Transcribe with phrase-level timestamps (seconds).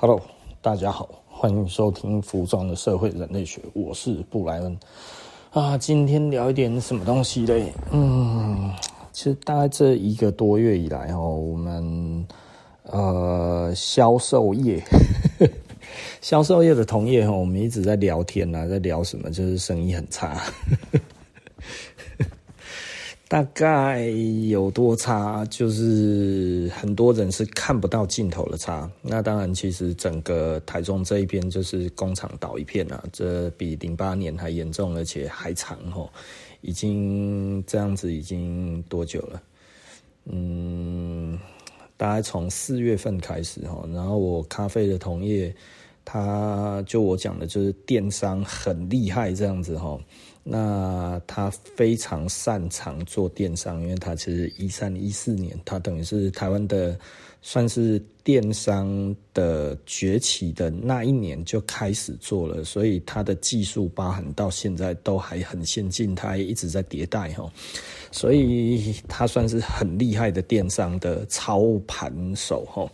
[0.00, 0.22] Hello，
[0.62, 4.78] 大家好，欢迎收听《服装的社会人类学》，我是布莱恩
[5.50, 5.76] 啊。
[5.76, 7.72] 今天聊一点什么东西嘞？
[7.90, 8.72] 嗯，
[9.12, 12.24] 其实大概这一个多月以来哦，我们
[12.84, 14.80] 呃销售业，
[16.22, 19.28] 销售业的同业哈，我们一直在聊天啊，在聊什么？
[19.32, 20.40] 就是生意很差。
[23.28, 24.08] 大概
[24.48, 25.44] 有多差？
[25.50, 28.90] 就是很多人是看不到尽头的差。
[29.02, 36.08] 那当然，其实整个台中这一边就是工厂倒一片啊，这比零八年还严重，而且还长哦。
[36.62, 39.42] 已经这样子已经多久了？
[40.24, 41.38] 嗯，
[41.98, 43.86] 大概从四月份开始哈。
[43.92, 45.54] 然后我咖啡的同业，
[46.02, 50.00] 他就我讲的就是电商很厉害这样子哈。
[50.50, 56.98] 那他非常擅长做电商，因为他其实一三一四年，他等于是台湾的
[57.42, 67.52] 算是电商的崛起的那一年就开始做了，所以他的技术包含到现在都还很先进，他也一直在迭代哈，
[68.10, 72.90] 所以他算是很厉害的电商的操盘手哈。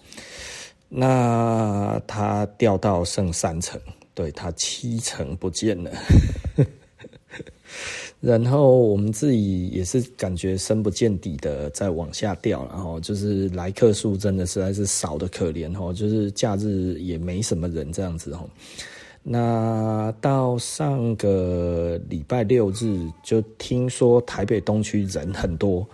[0.89, 3.80] 那他掉到剩三成，
[4.12, 5.92] 对，他七成不见了。
[8.20, 18.48] 然后我们自己也是感觉深不见底的在往下掉，然后就是来客数真的实在是少得可怜哦，就是假日也没什么人这样子哦。
[19.22, 25.86] 那到上个礼拜六日就听说台北东区人很多，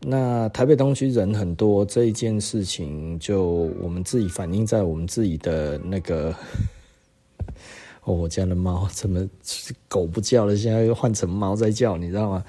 [0.00, 6.34] 那台北东区人很多这一件事情，就我们自己反映在我们自己的那个。
[8.04, 9.28] 哦，我家的猫怎么
[9.88, 10.56] 狗不叫了？
[10.56, 12.44] 现在又换成猫在叫，你知道吗？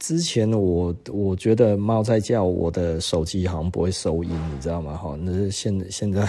[0.00, 4.96] 之前我我觉得猫在叫，我的手机好像不会收音，你知道吗？
[4.96, 6.26] 哈，那是现现在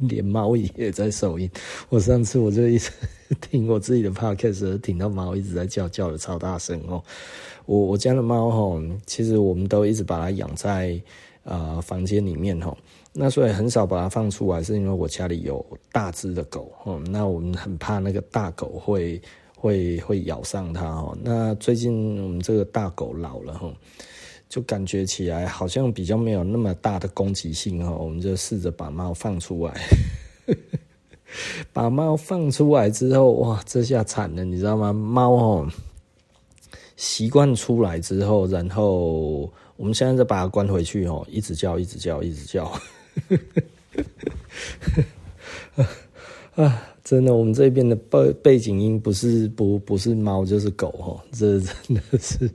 [0.00, 1.50] 连猫也在收音。
[1.90, 2.90] 我上次我就一直
[3.42, 7.02] 听我自己的 podcast，听到猫一直在叫，叫的超大声哦。
[7.66, 10.98] 我我家的猫哈，其实我们都一直把它养在
[11.44, 12.74] 呃房间里面哈。
[13.18, 19.18] 那所以很少把它放出来，是因为我家里有大只的狗，嗯，那我们很怕那个大狗会
[19.56, 21.16] 会会咬上它哦。
[21.22, 23.72] 那最近我们这个大狗老了哈，
[24.50, 29.74] 就感觉起来好像比较没有那么大的攻击性，我们就试着把猫放出来。
[31.72, 34.92] 把猫放出来之后，哇，这下惨了，你知道吗？
[34.92, 35.68] 猫哦，
[36.96, 42.70] 习惯出来之后，然后我们现在再把它关回去哦，一直叫，一直叫，一直叫。
[46.56, 52.50] 啊，真的，我们这边的背背景音不是不不是猫就是狗哈，这真的是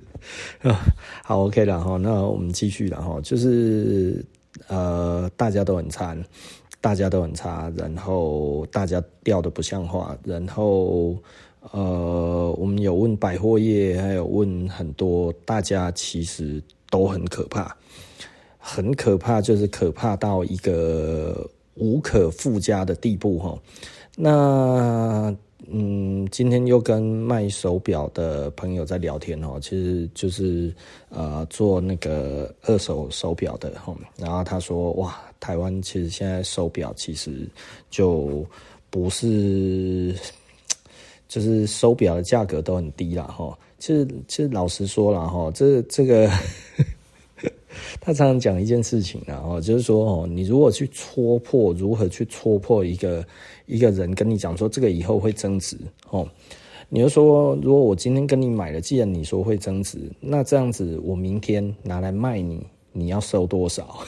[0.61, 0.79] 啊，
[1.23, 4.25] 好 OK 了哈，那我们继续了哈，就是
[4.67, 6.17] 呃，大家都很差，
[6.79, 11.17] 大家都很差，然后大家掉的不像话，然后
[11.71, 17.75] 呃，我们有问百货业，还有问很多，大家其实都很可怕。
[18.63, 23.57] 很可怕，就是可怕到一个无可复加的地步哈。
[24.15, 25.35] 那
[25.73, 30.71] 嗯，今天又跟卖手表的朋友在聊天哦，其实就是
[31.09, 33.95] 呃做那个二手手表的哈。
[34.15, 37.47] 然后他说哇，台湾其实现在手表其实
[37.89, 38.45] 就
[38.89, 40.13] 不是，
[41.27, 43.57] 就是手表的价格都很低了哈。
[43.79, 46.29] 其实其实老实说了哈，这这个。
[47.99, 53.25] 他常常讲一件事情，然后就是说，哦，你如果去戳破，如何去戳破一个
[53.65, 55.77] 一个人跟你讲说这个以后会增值，
[56.09, 56.27] 哦，
[56.89, 63.99] 你就说，如果我今天跟你买了，既然你说会增值，那这样子我明天拿来卖你，你要收多少？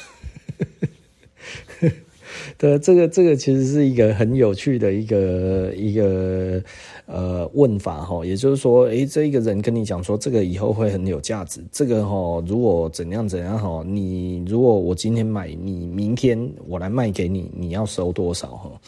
[2.57, 6.61] 对，这个这个其实是一个很有趣的一个一个
[7.05, 18.71] 呃问法哈，也就是说，诶，这一个人跟你讲说这个以后会很有价值，这个哈，如果怎样怎样哈，你如果我今天买，你明天我来卖给你，你要收多少哈？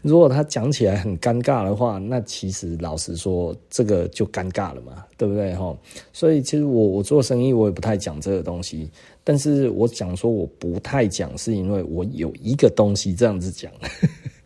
[0.00, 5.76] 如果他讲起来很尴尬的话，那其实老实说，这个就尴尬了嘛，对不对哈？
[6.10, 8.88] 所以其实我我做生意我也不太讲这个东西，
[9.28, 13.70] 但是我讲说我不太讲，是因为我有一个东西这样子讲，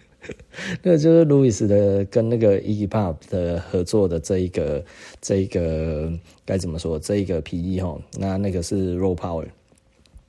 [0.83, 4.85] 那就是路易斯的跟那个 e g p o p 的合作的这一个
[5.21, 6.13] 这一个
[6.45, 9.47] 该怎么说这一个皮衣哈，那那个是 Raw Power。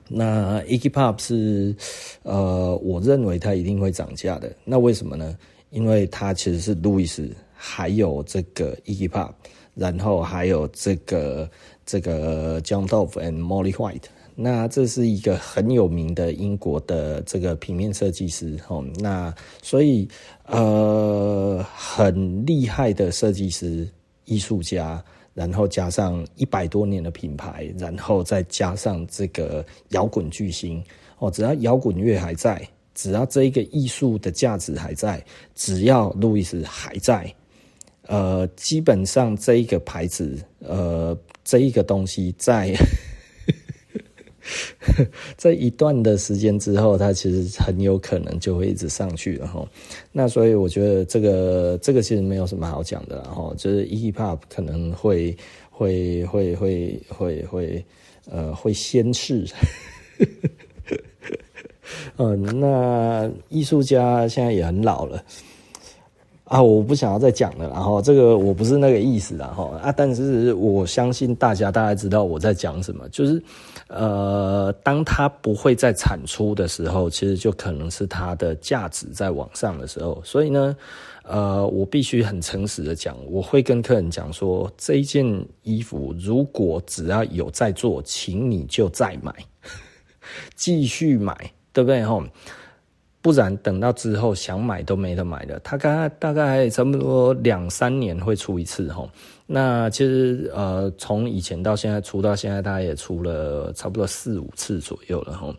[0.07, 1.75] 那 e g p o p 是，
[2.21, 4.55] 呃，我认为它一定会涨价的。
[4.63, 5.35] 那为什么呢？
[5.71, 11.49] 因为它其实是路易斯，还有这个 e g p o p 然后还有这个
[11.87, 14.03] 这个 John Dove and Molly White。
[14.35, 18.83] 那这是一个很有名的英国的这个平面设计师哦。
[18.99, 20.07] 那所以
[20.45, 23.87] 呃，很厉害的设计师、
[24.25, 25.03] 艺术家，
[25.35, 30.83] 然后加上一百多年的品牌，然后再加上这个摇滚巨星
[31.19, 31.29] 哦。
[31.29, 37.31] 只要摇滚乐还在，只要这一个艺术的价值还在，只要路易斯还在，
[38.07, 42.73] 呃，基本上这一个牌子，呃，这一个东西在。
[45.37, 49.65] 这一段的时间之后，它其实很有可能就会一直上去了哈。
[50.11, 55.35] 那所以我觉得这个这个其实没有什么好讲的哈，就是 EPOP 可能会
[55.69, 57.85] 会会会会会
[58.29, 59.45] 呃会先逝。
[62.17, 65.23] 嗯， 那艺术家现在也很老了。
[66.45, 73.41] 啊，我不想要再讲了，然后这个我不是那个意思，然后啊，但是我相信大家大概知道我在讲什么，就是
[73.95, 80.75] 呃，当它不会再产出的时候，其实就可能是它的价值在往上的时候，所以呢，
[81.23, 85.23] 呃，我必须很诚实的讲，我会跟客人讲说，这一件
[85.61, 89.31] 衣服如果只要有在做，请你就再买，
[90.55, 91.35] 继续买，
[91.71, 92.03] 对不对？
[92.03, 92.23] 吼。
[93.21, 95.57] 不然等到之后想买都没得买了。
[95.59, 99.07] 他大概大概差不多两三年会出一次齁。
[99.45, 105.53] 那其实呃从以前到现在出到现在，大概也出了差不多四五次左右了哈。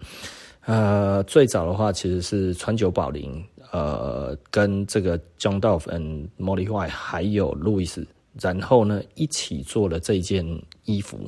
[0.67, 8.07] 呃，最早的话其实是川久保玲，呃，跟这个 John Duff and Molly White 还有路易斯，
[8.41, 10.47] 然后呢一起做了这件
[10.85, 11.19] 衣服。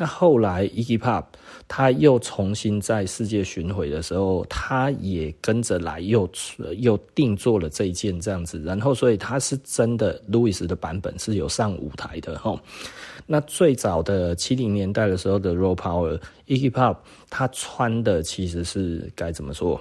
[0.00, 1.26] 那后来，Iggy Pop
[1.68, 6.26] 他又重新在世界巡回的时候，他也跟着来又，
[6.78, 8.58] 又定做了这一件这样子。
[8.64, 12.58] 然后，所以他是真的路易斯的版本是有上舞台的哈。
[13.26, 16.96] 那最早的七零年代的时候的 Raw Power，Iggy Pop
[17.28, 19.78] 他穿的其实是该怎么说？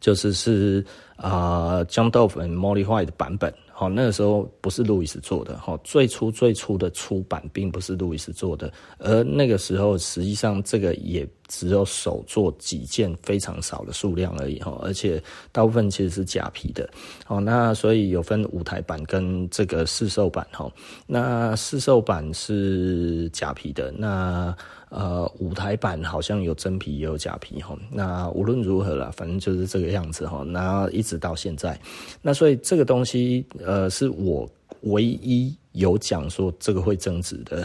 [0.00, 0.84] 就是是
[1.14, 3.54] 啊、呃、John Dove and Molly White 的版本。
[3.82, 15.20] 好，那个时候不是路易斯做的，哈，最初最初的出版并不是路易斯做的，而那个时候实际上这个也只有手做几件非常少的数量而已，哈，而且
[15.50, 16.88] 大部分其实是假皮的，
[17.24, 20.70] 好，那所以有分舞台版跟这个市售版，哈，
[21.04, 24.56] 那市售版是假皮的，那。
[24.94, 27.74] 呃，舞台版好像有真皮也有假皮哈。
[27.90, 30.44] 那无论如何啦，反正就是这个样子哈。
[30.46, 31.80] 那一直到现在，
[32.20, 34.46] 那所以这个东西呃，是我
[34.82, 37.64] 唯一有讲说这个会增值的。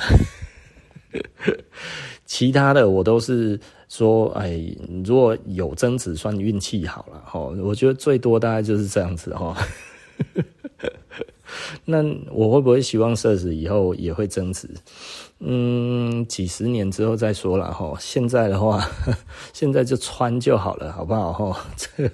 [2.26, 3.60] 其他的我都是
[3.90, 4.58] 说，哎，
[5.04, 7.42] 如果有增值算运气好了哈。
[7.62, 9.54] 我觉得最多大概就是这样子哈。
[11.84, 12.02] 那
[12.32, 14.70] 我会不会希望设施以后也会增值？
[15.40, 17.94] 嗯，几十年之后再说了哈。
[18.00, 18.84] 现在的话，
[19.54, 21.66] 现在就穿就好了，好不好哈？
[21.78, 22.12] 这个、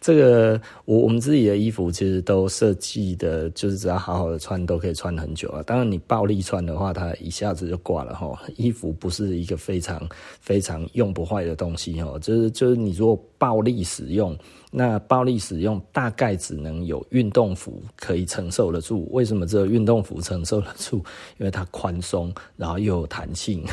[0.00, 5.62] 这个，我我们自己的衣服其实都设计的，就是只要好好的穿都可以穿很久啊。
[5.62, 8.38] 当然，你暴力穿的话，它一下子就挂了哈。
[8.56, 10.06] 衣服不是一个非常
[10.40, 14.36] 非常用不坏的东西哈，就是就是你如果暴力使用。
[14.70, 19.08] 那暴力使用大概只能有运动服可以承受得住。
[19.10, 20.98] 为什么只有运动服承受得住？
[21.38, 23.64] 因为它宽松，然后又有弹性。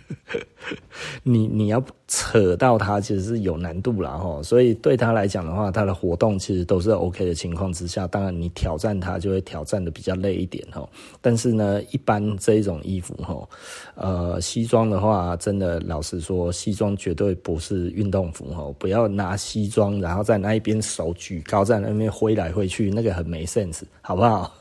[1.22, 4.42] 你你要扯到它，其实是有难度啦齁。
[4.42, 10.86] 所以对他来讲的话，他的活动其实都是 OK 的情况之下，当然你挑战它就会挑战的比较累一点齁。
[11.20, 13.46] 但是呢，一般这一种衣服齁，
[13.94, 18.72] 呃，西装的话，真的老实说，西装绝对不是运动服齁。
[18.74, 24.52] 不要拿西装，然后在那一边手举高，在那边挥来挥去，那个很没 sense，好不好？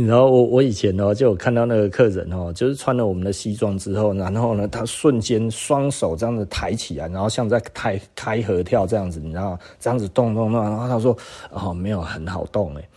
[0.00, 11.18] 你知道我我以前呢就有看到那个客人哦，就是穿了我们的西装之后，然后呢，他瞬间双手这样子抬起来，然后像在开开合跳这样子，你知道这样子动动动，然后他说
[11.50, 12.88] 哦，没有很好动哎。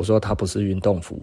[0.00, 1.20] 我说他不是运动服，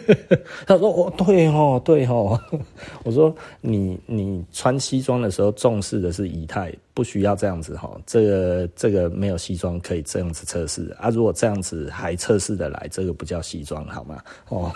[0.66, 2.40] 他说哦对哦对哦，
[3.04, 10.90] 我说你你穿西装的时候重视的是仪态，不需要这样子哈，这个这个没有西装可以这样子测试。
[10.98, 14.22] 啊，如果这样子还测试的来，这个不叫西装好吗？
[14.48, 14.72] 哦，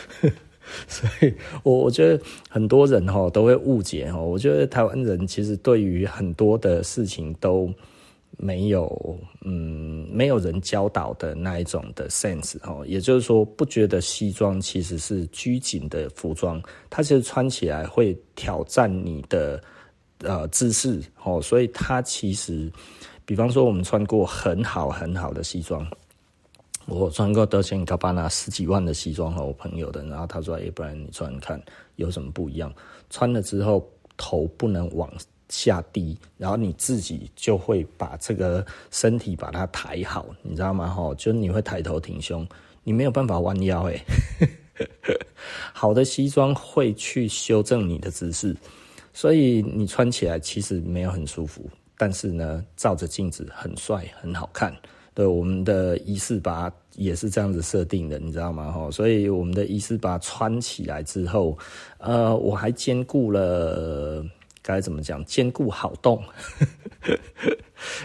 [0.86, 7.72] 所以我我觉得很多人哈都会误解哈，我觉得台湾人其实对于很多的事情都。
[8.42, 19.62] 没有，嗯，没有人教导的那一种的 sense 哦，也就是说，不觉得西装其实是拘谨的服装，它其实穿起来会挑战你的
[20.20, 22.72] 呃姿势哦，所以它其实，
[23.26, 25.86] 比方说我们穿过很好很好的西装，
[26.86, 31.62] 我穿过德前卡巴纳十几万的西装和我朋友的，然后他说：“哎，不然你穿看
[31.96, 32.72] 有什么不一样？
[33.10, 35.12] 穿了之后头不能往
[35.50, 40.88] 下低，然后你自己就会把这个身体把它抬好，你知道吗？
[40.88, 42.48] 哈，就是你会抬头挺胸，
[42.82, 43.90] 你没有办法弯腰。
[43.90, 44.00] 哎，
[45.74, 48.56] 好的西装会去修正你的姿势，
[49.12, 54.74] 所以你穿起来其实没有很舒服，但是呢，照着镜子很帅，很好看。”
[55.12, 58.70] 对，我们的一四八也是这样子设定的，你知道吗？
[58.70, 61.58] 哈，所以我们的一四八穿起来之后，
[61.98, 64.24] 呃，我还兼顾了
[64.62, 66.22] 该怎么讲，兼顾好动。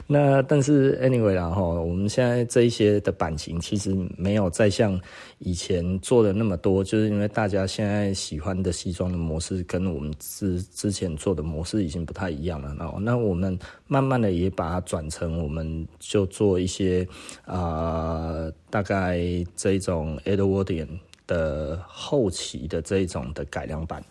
[0.07, 4.99] 那但是 anyway 啦哈，我们现在这一些的版型其实没有再像
[5.39, 12.73] 以前做的那么多，就是因为大家现在喜欢的西装的模式跟我们之之前做的模式已经不太一样了。
[12.79, 17.05] 然后那我们慢慢的也把它转成，我们就做一些
[17.43, 19.19] 啊、大概
[19.57, 20.87] 这种 Edwardian
[21.27, 24.03] 的后期的这一种的改良版，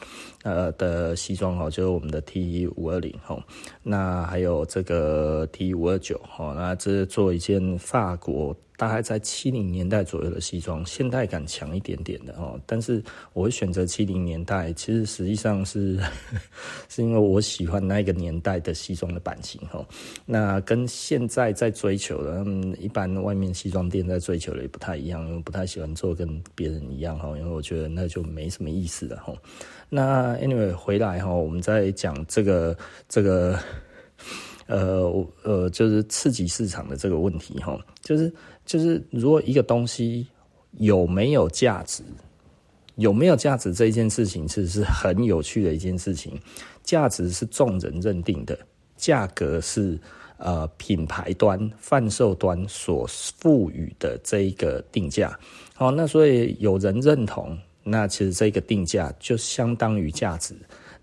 [0.42, 3.42] 呃的西装哦，就是我们的 T 五二零吼，
[3.82, 12.60] 那还有这个 T 五二九吼，那这是做一件法国大概在七零年代左右的西装，现代感强一点点的哦。
[12.66, 13.00] 但是
[13.32, 15.96] 我会选择七零年代，其实实际上是
[16.90, 19.86] 是因为我喜欢那个年代的西装的版型哦。
[20.26, 22.44] 那跟现在在追求的，
[22.80, 29.32] 一般外面西装店在追求的也不太一样，因为不太喜欢做跟别人一样哈，因为我觉得那就没什么意思了哈。
[29.88, 32.76] 那 anyway 回来哈，我们再讲这个
[33.08, 33.56] 这个
[34.66, 38.32] 呃呃，就是刺激市场的这个问题哈，就是。
[38.64, 40.26] 就是如果一个东西
[40.72, 42.02] 有没有价值，
[42.96, 46.38] 有没有价值这一件事情，其实是很有趣的一件事情。
[46.82, 48.58] 价值是众人认定的，
[48.96, 49.98] 价格是
[50.36, 55.38] 呃品牌端、贩售端所赋予的这一个定价。
[55.74, 60.54] 好，那所以有人认同，那其实这个定价就相当于价值。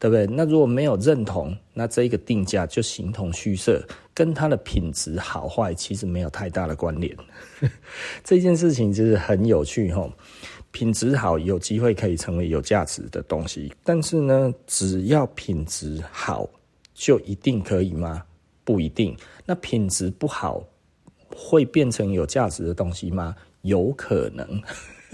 [0.01, 0.25] 对不对？
[0.25, 3.79] 那如果没有认同，那这一个定价就形同虚设，
[4.15, 7.15] 跟它的品质好坏其实没有太大的关联。
[8.24, 10.10] 这件事情就是很有趣哈。
[10.72, 16.50] 品质好，有机会可以成为有价值的东西，但是呢，只要品质好，
[16.96, 18.24] 就一定可以吗？
[18.63, 19.15] 不一定。
[19.46, 20.63] 那品质不好，
[21.29, 23.36] 会变成有价值的东西吗？
[23.62, 24.63] 有可能。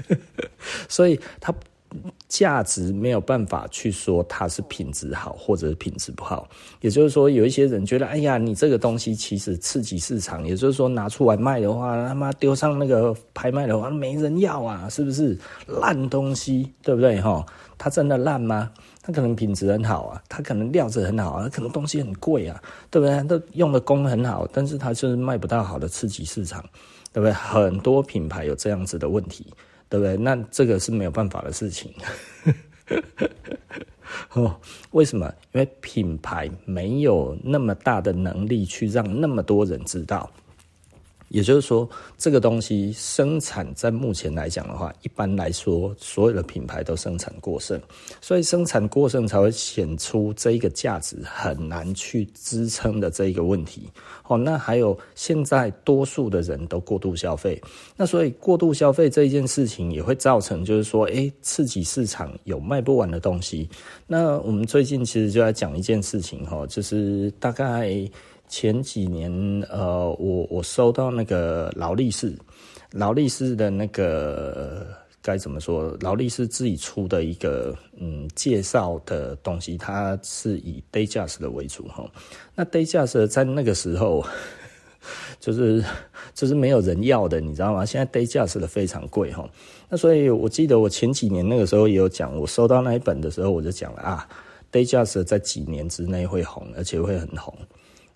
[0.88, 1.53] 所以它。
[2.27, 6.48] 价值没有办法去说它是品质好或者品质不好，
[6.82, 17.46] 也就是说，有一些人觉得，哎呀，你这个东西其实刺激市场，也就是说拿出来卖的话，他妈丢上那个拍卖的话，没人要啊，是不是烂东西，对不对哈？
[17.77, 18.72] 它真的烂吗？
[19.01, 23.24] 它可能品质很好啊，它可能料子很好啊，可能东西很贵啊，对不对？
[23.24, 26.62] 都用的工很好，但是它就是卖不到好的刺激市场，
[27.13, 27.32] 对不对？
[27.32, 29.46] 很多品牌有这样子的问题。
[29.89, 30.17] 对不对？
[30.17, 31.94] 那这个是没有办法的事情。
[34.34, 34.56] 哦，
[34.91, 35.32] 为什么？
[35.53, 40.29] 因为品牌没有那么大的能力去让那么多人知道。
[41.30, 47.80] 也就是说，这个东西生产在目前来讲的话，一般来说，所有的品牌都生产过剩，
[48.22, 53.90] 所以生产过剩才会显出这一个价值很难去支撑的这一个问题。
[54.28, 57.62] 哦，那还有现在多数的人都过度消费，
[57.96, 63.70] 那所以过度消费这一件事情也会造成，就是说，诶，刺激市场有卖不完的东西。
[64.06, 68.10] 那我们最近其实就在讲一件事情，哈，就是大概。
[68.48, 69.32] 前几年，
[69.70, 72.34] 呃，我我收到那个劳力士，
[72.92, 74.88] 劳力士的那个
[75.22, 75.96] 该怎么说？
[76.00, 82.10] 劳力士自己出的一个嗯介绍的东西，它是以 Dayjust 的为主哈。
[82.56, 84.25] 那 Dayjust 在那个时候，
[85.42, 85.84] 就是
[86.34, 87.86] 就是没有人要的，你知道吗？
[87.86, 89.48] 现在 Dayjust 的非常贵哈。
[89.89, 94.27] 那所以我记得我前几年那个时候也有讲，我收到那一本的时候，我就讲了啊
[94.72, 97.54] ，Dayjust 在几年之内会红，而且会很红。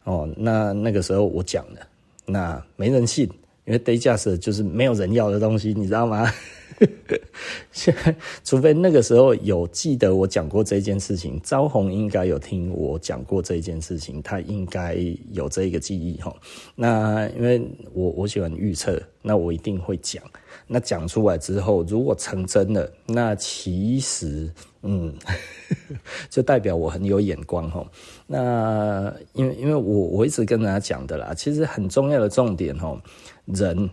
[0.03, 1.79] 哦，那那个时候我讲了，
[2.25, 3.29] 那没人信，
[3.65, 6.31] 因为 Daygas 就是没有人要的东西，你知道吗？
[7.71, 14.97] 现在，除非那个时候有记得我讲过这件事情，招红应该有听我讲过这件事情，他应该
[15.31, 16.35] 有这个记忆哈。
[16.75, 17.61] 那因为
[17.93, 20.23] 我我喜欢预测，那我一定会讲。
[20.73, 24.49] 那讲出来之后，如果成真了，那其实
[24.83, 25.13] 嗯，
[26.31, 27.85] 就代表我很有眼光哈。
[28.25, 32.97] 那因为因为我我一直跟大家讲的啦，其实很重要的重点哈，
[33.45, 33.89] 人。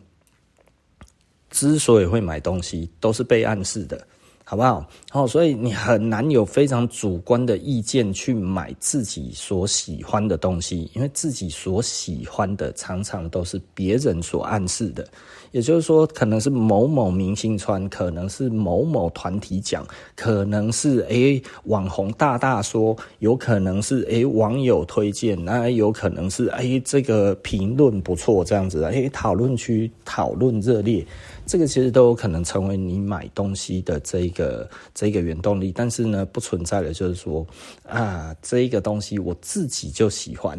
[1.50, 4.06] 之所以会买东西，都是被暗示的。
[4.44, 4.86] 好不好？
[5.12, 15.06] 哦，所以你很难有非常主观的意见去买自己所喜欢的东西，因为自己所喜欢的常常都是别人所暗示的。
[15.52, 31.06] 也就是说，可能是某某明星穿，可能是某某团体讲，可能是诶网红大大说，有可能是诶网友推荐，那有可能是诶这个评论不错这样子，诶讨论区讨论热烈，
[31.46, 35.72] 这个其实都有可能成为你买东西的这个这个原动力。
[35.74, 37.46] 但是呢，不存在的就是说
[37.88, 40.58] 啊，这个东西我自己就喜欢。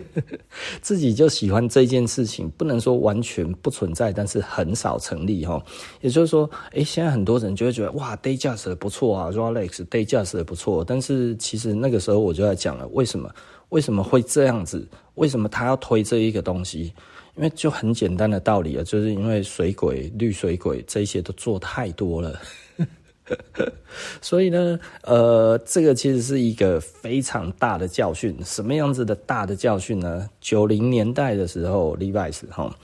[0.80, 5.62] 自己就喜欢这件事情，不能说完全不存在，但是很少成立哈。
[6.00, 10.84] 也就是说，诶，现在很多人就会觉得哇，Dayjust 不错啊，Rolex Dayjust 不错。
[10.84, 13.30] 但是其实那个时候我就在讲了，为什么
[13.70, 14.86] 为什么会这样子？
[15.14, 16.92] 为什么他要推这一个东西？
[17.36, 22.38] 因为就很简单的道理啊，就是因为水鬼、绿水鬼这些都做太多了。
[24.20, 28.36] 所以呢，呃，这个其实是一个非常大的教训。
[28.44, 30.28] 什么样子的大的教训呢？
[30.40, 32.74] 九零年代的时候，Levi's 哈，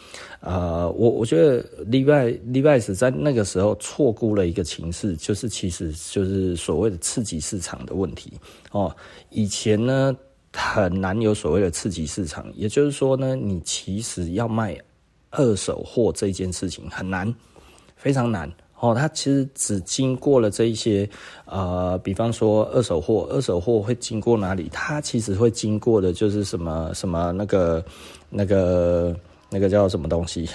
[0.41, 8.33] 呃，我我觉得 Levi Levi's 在那个时候错估了一个情势，就是其实就是所谓的刺激市场的问题
[8.73, 8.95] 哦。
[9.31, 10.15] 以前呢，
[10.53, 14.77] 很难有所谓的刺激市场，也就是说呢，你其实要卖
[15.31, 17.35] 二手货这件事情很难，
[17.97, 18.51] 非常难。
[18.81, 21.09] 哦，它其实只经过了这一些，
[21.47, 24.69] 呃，比方说二手货，二手货会经过哪里？
[24.73, 27.85] 它其实会经过的就是什么什么那个
[28.31, 29.17] 那个
[29.51, 30.49] 那个叫什么东西？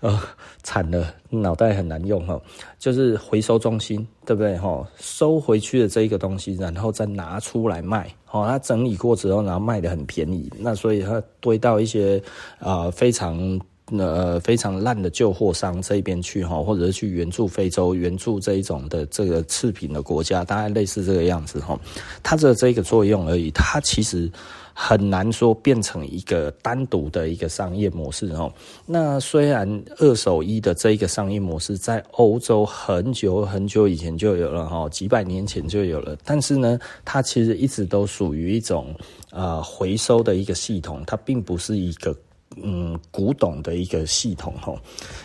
[0.00, 0.20] 哦，
[0.62, 2.38] 惨了，脑袋很难用哈。
[2.78, 4.58] 就是回收中心，对不对？
[4.58, 8.12] 哈，收回去的这一个东西，然后再拿出来卖。
[8.30, 12.22] 哦，它整理过之后，然后卖得很便宜，那所以它堆到一些
[12.58, 13.58] 啊、呃、非常。
[13.92, 21.78] 呃，非常烂的旧货商这边去哈，或者是去援助非洲、援助这一种的这个次品的国家，大概类似这个样子哈。
[22.20, 24.28] 它的这个作用而已，它其实
[24.74, 28.52] 很难说变成一个单独的一个商业模式哦。
[28.86, 38.92] 那虽然二手衣的这一个商业模式在欧洲很久很久以前就有了哈，几百年前就有了，但是呢，它其实一直都属于一种
[39.30, 42.12] 呃回收的一个系统，它并不是一个。
[42.54, 44.78] 嗯，古董的一个系统吼，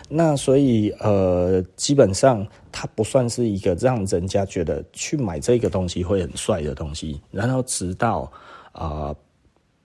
[0.09, 7.21] 那所以呃，基本上它不算是一个让人家觉得去买这个东西会很帅的东西。
[7.31, 8.31] 然后直到
[8.71, 9.15] 啊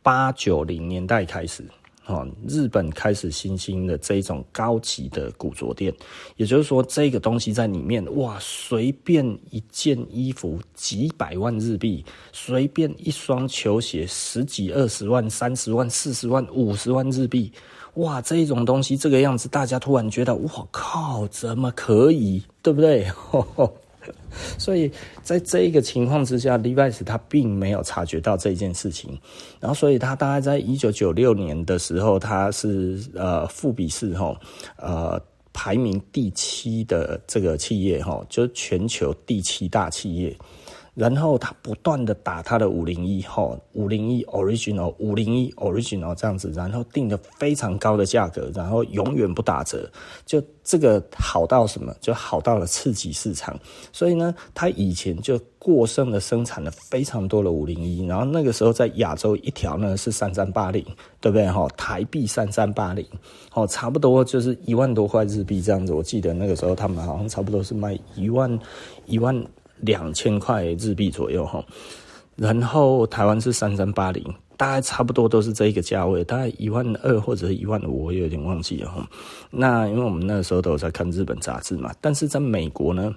[0.02, 1.64] 八九零年代开始。
[2.06, 5.92] 哦，日本开始新兴的这一种高级的古着店，
[6.36, 17.50] 也就是说，这个东西在里面，哇，随便一件衣服几百万日币，随便一双球鞋十几二十万、三十万、四十万、五十万日币，
[17.94, 23.04] 哇，这一种东西这个样子，大家突然觉得，哇靠，怎么可以，对不对？
[23.06, 23.72] 呵 呵
[24.58, 24.90] 所以
[25.22, 29.18] 在这一个情况之下，Levi's 他并没有察觉到这件事情，
[29.60, 34.38] 然后所以他大概在一九九六年的时候，他是呃富比士哈
[34.76, 35.20] 呃
[35.52, 40.36] 排名第七的这个企业哈，就是全球第七大企业。
[40.96, 49.86] 然后他不断的打他的五零一哈，五零一 original，五零一 original 这样子，然后定的非常高的价格，然后永远不打折，
[50.24, 51.94] 就这个好到什么？
[52.00, 53.54] 就好到了刺激市场。
[53.92, 60.82] 所以呢，他以前就过剩的生产了非常多的五零一，然后那个时候在亚洲一条呢是三三八零，
[61.20, 61.68] 对不对哈？
[61.76, 63.06] 台币三三八零，
[63.52, 65.92] 哦，差不多就是一万多块日币这样子。
[65.92, 68.58] 我记得那个时候他们好像差不多是卖一万
[69.04, 69.44] 一万。
[69.80, 71.64] 两千块日币左右哈，
[72.36, 74.24] 然后台湾是三三八零，
[74.56, 79.08] 大概差不多都是这一个价位，大概一万二或者一万五，我有点忘记了哈。
[79.50, 83.14] 那因为我们那个时候都有在看日本杂志嘛，但是在美国呢。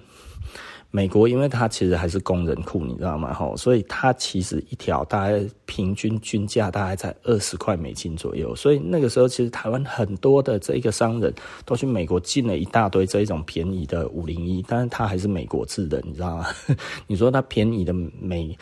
[0.92, 3.32] 美国，因为它其实还是工人库，你知道吗？
[3.32, 8.56] 吼，所以它其实一条大概平均均价大概在二十块美金左右。
[8.56, 11.32] 所以那个时候，其实台湾很多的这个商人
[11.64, 16.46] 都去美国进了一大堆这一种便宜的五零一，但是它还是美国制的，你知道吗？
[17.06, 18.58] 你说它便宜的美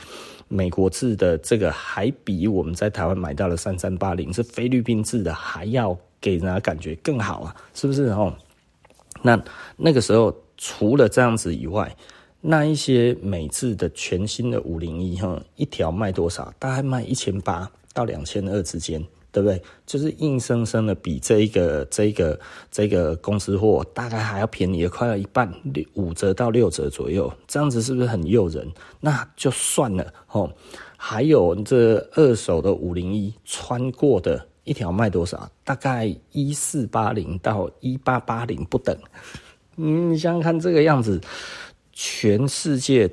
[0.49, 8.13] 美国制的这个，还比我们在台湾买到的三三八零是菲律宾制的还要给人家感觉更好啊，是不是？
[8.13, 8.31] 吼，
[9.23, 9.43] 那
[9.79, 11.91] 那个时候除了这样子以外，
[12.41, 16.53] 那一些美制的全新的五零一哈，一条卖多少？
[16.59, 19.61] 大概卖一千八到两千二之间，对不对？
[19.85, 22.39] 就是硬生生的比这一个、这一个、
[22.71, 25.53] 这个公司货大概还要便宜，快要一半，
[25.95, 28.71] 五折到六折左右，这样子是不是很诱人？
[29.01, 30.51] 那就算了哦。
[30.97, 35.49] 还有这二手的五零一穿过的一条卖多少？
[35.65, 38.97] 大概一四八零到一八八零不等。
[39.77, 41.21] 嗯你想想看，这个样子，
[42.01, 43.11] 全世界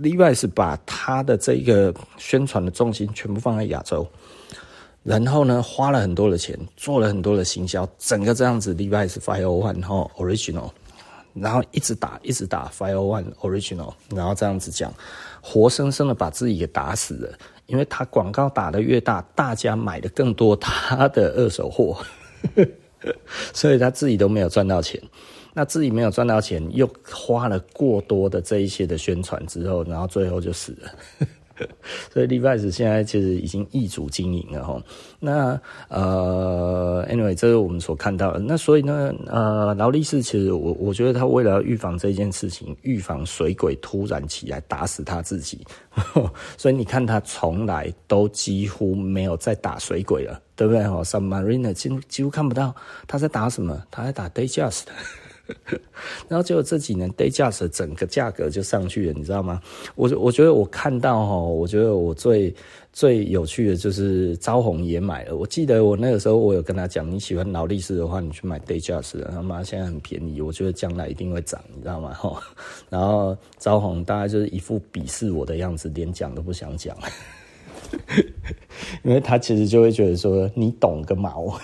[0.00, 4.04] ，Levi's 把他的这个宣传的重心全部放在亚洲，
[5.04, 10.72] 然后呢，花了很多的钱，做了很多的行销，整个这样子，Levi's Five O One 哈 Original，
[11.34, 14.92] 然后一直打，一直打 Five O One Original，然后这样子讲，
[15.40, 22.04] 活生生的把自己给打死了，因为他广告打得越大，大家买的更多他的二手货。
[23.54, 25.00] 所以他自己都没有赚到钱，
[25.54, 31.26] 那自己没有赚到钱，又花了过多的这一些的宣传之后，然后最后就死了。
[32.10, 34.82] 所以 Levi's 现在其实已经易主经营了哈。
[35.20, 38.40] 那呃，anyway，这是我们所看到的。
[38.40, 45.64] 那所以呢，呃，劳力士其实我我觉得他为了预防这件事情，预防水鬼突然起来打死他自己，
[46.56, 50.82] 所以你看他从来都几乎没有再打水鬼了，对不对？
[50.82, 52.74] 哈，Submariner 几乎几乎看不到
[53.06, 54.84] 他在打什么，他在打 Day Just。
[56.28, 59.60] 然后结果这几年 Dayjust 整个价格就上去了，你知道吗？
[59.94, 62.54] 我我觉得我看到哈，我觉得我最
[62.92, 65.36] 最有趣的就是招红也买了。
[65.36, 72.14] 我记得我那个时候我有跟他讲，你喜欢劳力士的话，你去买 Dayjust，他妈现在很便宜，我觉得将来一定会涨，你知道吗？
[72.14, 72.42] 哈，
[72.88, 76.96] 然后招红大概就是一副鄙视我的样子，连讲都不想讲，
[79.02, 81.58] 因为他其实就会觉得说你懂个毛。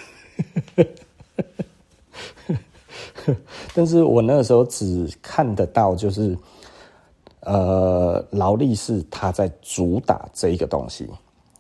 [3.75, 6.37] 但是我那个时候只看得到，就是，
[7.41, 11.05] 呃，劳力士他在主打这一个东西，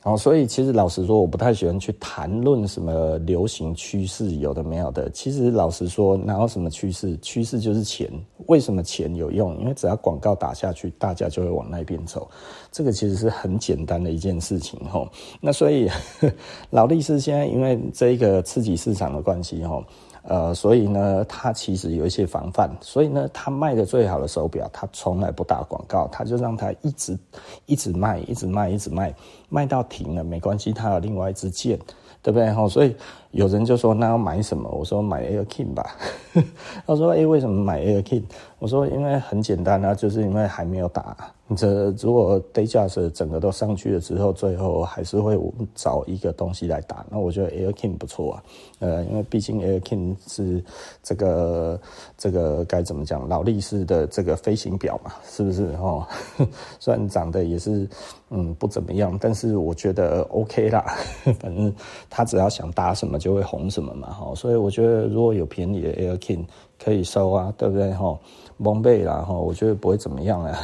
[0.02, 5.10] 然后所以其实老实说，我不太喜欢去谈论什么流行趋势，有的没有的。
[5.10, 7.16] 其实老实说，哪有什么趋势？
[7.18, 8.10] 趋势就是钱。
[8.46, 9.58] 为什么钱有用？
[9.60, 12.26] 因为只要广告打下去，大家就会往那边走。
[12.72, 15.06] 这个其实是很简单的一件事情齁。
[15.40, 15.90] 那所以
[16.70, 19.84] 劳力士现在因为这一个刺激市场的关系吼。
[20.30, 27.18] 呃，所以呢，他其实有一些防范，所以呢，他卖的最好的手表，他从来不打广告，他就让他一直
[27.64, 29.14] 一直卖，一直卖，一直卖，
[29.48, 31.78] 卖到停了没关系，他有另外一支箭，
[32.22, 32.52] 对不对？
[32.52, 32.94] 哈，所以
[33.30, 34.68] 有人就说，那要买什么？
[34.68, 35.96] 我说买 Air King 吧。
[36.86, 38.24] 他说，哎，为什么买 Air King？
[38.58, 41.16] 我说，因为很简单啊，就是因为还没有打。
[41.56, 45.38] 这如果戴价是整个都上去了之后，最后还是会
[45.74, 47.06] 找一个东西来打。
[47.10, 48.42] 那我觉得 Air King 不错啊，
[48.80, 50.62] 呃，因为毕竟 Air King 是
[51.02, 51.80] 这个
[52.18, 56.06] 这个该怎么讲，劳力士的这个飞行表嘛，是不是哦？
[56.78, 57.88] 虽然长得也是
[58.28, 60.84] 嗯不怎么样，但是我觉得 OK 啦。
[61.40, 61.74] 反正
[62.10, 64.34] 他只要想打什么就会红什么嘛，哈。
[64.34, 66.44] 所以我觉得如果有便宜的 Air King
[66.78, 67.90] 可以收啊，对不对？
[67.94, 68.18] 哈，
[68.58, 70.58] 蒙贝啦，哈，我觉得不会怎么样啊。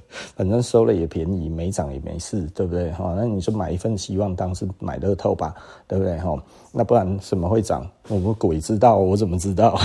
[0.36, 2.90] 反正收了也便宜，没涨也没事，对不对？
[2.92, 5.54] 哈，那你就买一份希望，当是买乐透吧，
[5.86, 6.18] 对不对？
[6.18, 6.36] 哈，
[6.72, 7.88] 那不然什么会涨？
[8.08, 9.78] 我们鬼知道，我怎么知道？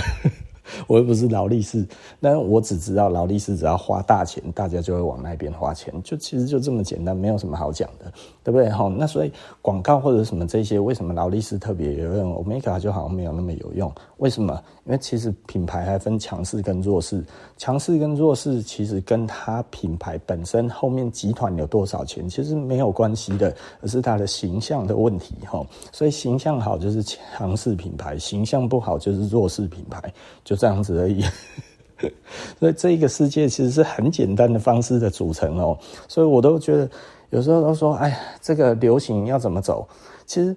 [0.87, 1.85] 我又不是劳力士，
[2.21, 8.11] 但我只知道劳力士只要花大钱，大家就会往那边花钱，就其实就这么简单，没有什么好讲的，
[8.43, 8.69] 对不对？
[8.69, 13.91] 哈，那所以广告或者什么这些，为什么劳力士特别有用，Omega 就好像没有那么有用？
[14.17, 14.61] 为什么？
[14.85, 17.23] 因为其实品牌还分强势跟弱势，
[17.57, 25.65] 强势跟弱势其实跟它品牌本身后面集团有多少钱其实没有关系的，而是它的形象的问题哈。
[25.91, 30.01] 所以形象好就是强势品牌，形象不好就是弱势品牌，
[30.43, 31.23] 就这样子而已。
[32.59, 35.77] 所以这一个世界其实是很简单的方式的组成哦。
[36.07, 36.89] 所以我都觉得
[37.29, 39.87] 有时候都说，哎，这个流行要怎么走？
[40.25, 40.55] 其实。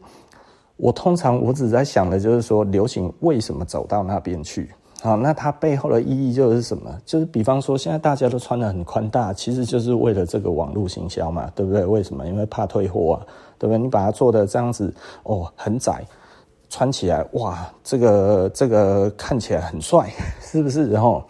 [0.83, 4.71] 我通常我只在想的就是说，流行为什么走到那边去？
[5.03, 6.91] 好，那它背后的意义就是什么？
[7.05, 11.85] 就是比方说，现在大家都穿得很宽大，其实就是为了这个网络行销嘛，对不对？
[11.85, 12.27] 为什么？
[12.27, 13.21] 因为怕退货啊，
[13.59, 13.79] 对不对？
[13.79, 14.91] 你把它做的这样子，
[15.25, 16.03] 哦，很窄，
[16.71, 20.89] 穿起来哇，这个这个看起来很帅， 是不是？
[20.91, 21.23] 然后，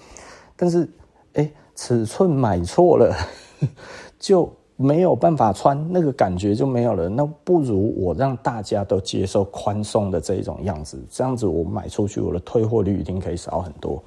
[0.55, 0.89] 但是，
[1.33, 3.13] 哎，尺寸买错了，
[4.17, 4.49] 就。
[4.83, 7.07] 没有办法穿，那个感觉就没有了。
[7.07, 14.03] 那不如我让大家都接受宽松的这一种样子，这样子我买出去，我的退货率一定可以少很多。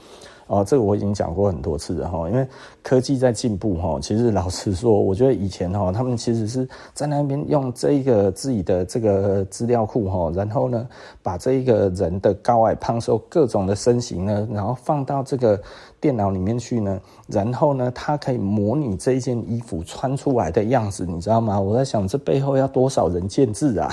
[0.47, 2.45] 哦，这个我已经讲过很多次了哈，因为
[2.81, 3.97] 科技在进步哈。
[4.01, 10.87] 其实老实说，我觉得以前哈，他们其实是在那边用这一个自己的这个资料库哈，然后呢，
[11.21, 15.59] 把这一个人的高矮胖瘦各种的身形呢，然后放到这个
[15.99, 21.59] 电脑里面去呢，然后呢，它可以模拟这一件衣服穿出来的样子，你知道吗？
[21.59, 23.91] 我在想，这背后要多少人建置啊？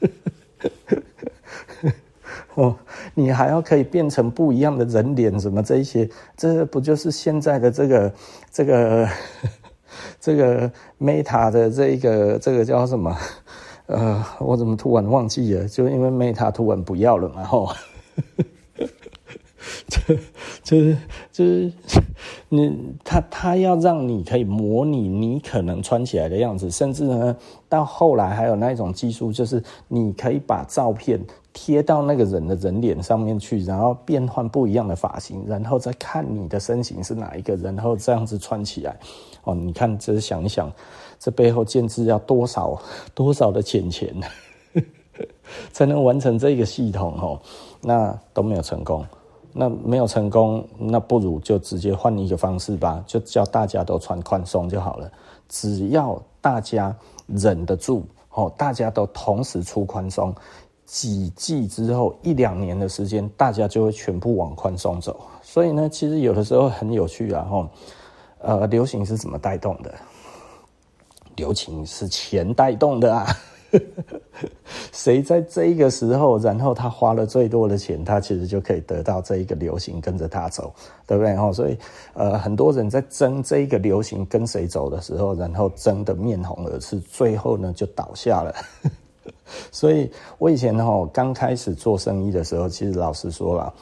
[2.60, 2.76] 哦，
[3.14, 8.12] 你还要可以变成不一样的人脸，什么这一些，这不就是现在的这个
[8.52, 9.08] 这个
[10.20, 10.70] 这个
[11.00, 13.16] Meta 的这一个这个叫什么？
[13.86, 15.66] 呃，我怎么突然忘记了？
[15.66, 17.72] 就因为 Meta 突然不要了嘛，吼。
[19.88, 20.14] 就
[20.62, 20.96] 就是
[21.32, 21.72] 就是
[22.48, 27.36] 你他他要让你可以模拟你可能穿起来的样子，甚至呢，
[27.68, 31.20] 到后来还有那一种技术，就是你可以把照片
[31.52, 38.96] 贴到那个人的人脸上面去，然后变换不一样的发型，然后再看你的身形是哪一个，然后这样子穿起来。
[39.44, 40.70] 哦，你看，这想一想，
[41.18, 42.80] 这背后建制要多少
[43.14, 44.14] 多少的钱钱，
[45.72, 47.40] 才能完成这个系统哦？
[47.80, 49.04] 那都没有成功。
[49.52, 55.10] 那没有成功，那不如就直接换一个方式吧，就叫大家都穿宽松就好了。
[55.48, 60.32] 只要大家忍得住，哦，大家都同时出宽松，
[60.90, 65.24] 几季之后一两年的时间，大家就会全部往宽松走。
[65.40, 67.68] 所以呢，其实有的时候很有趣啊，吼，
[68.40, 69.94] 呃，流行是怎么带动的？
[71.36, 73.24] 流行是钱带动的啊。
[74.92, 80.74] 谁在这一个时候，然后他花了最多的钱，他其实就可以得到这一个流行跟着他走，
[81.06, 81.52] 对不对？
[81.52, 81.78] 所以
[82.14, 88.52] 呃，很多人在争这一个流行跟谁走的时候，然后争得面红耳赤，最后呢就倒下了。
[89.70, 93.72] 所以我以前哈刚开始做生意的时候，其实老实说了，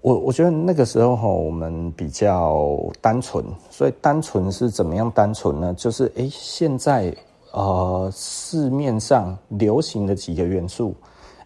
[0.00, 5.74] 我我觉得那个时候哈我们比较单纯，所以单纯是怎么样单纯呢？
[5.74, 7.14] 就是诶现在。
[7.52, 10.94] 呃，市面上流行的几个元素，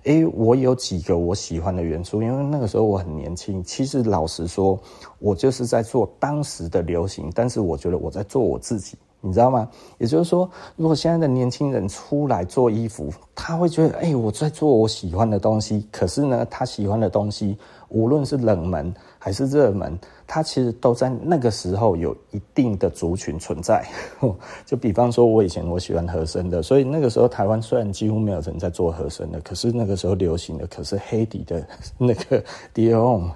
[0.05, 3.63] 诶，我有几个我喜欢的元素，因为那个时候我很年轻。
[3.63, 4.77] 其实老实说，
[5.21, 9.69] 我就是在做当时的流行，但是我觉得我在做我自己，你知道吗？
[9.99, 15.87] 也就是说，如果现在的年轻人出来做衣服，他会觉得，诶，我在做我喜欢的东西。
[15.91, 17.57] 可是呢，他喜欢的东西，
[17.89, 19.99] 无论是冷门还是热门。
[20.33, 23.85] 他其实都在那个时候有一定的族群存在，
[24.65, 31.67] 就比方说，我以前我喜欢合身的，所以那个时候台湾虽然几乎没有人在做合身的，可是那个时候流行的可是黑底的
[31.99, 32.41] 那个
[32.73, 33.29] Dior，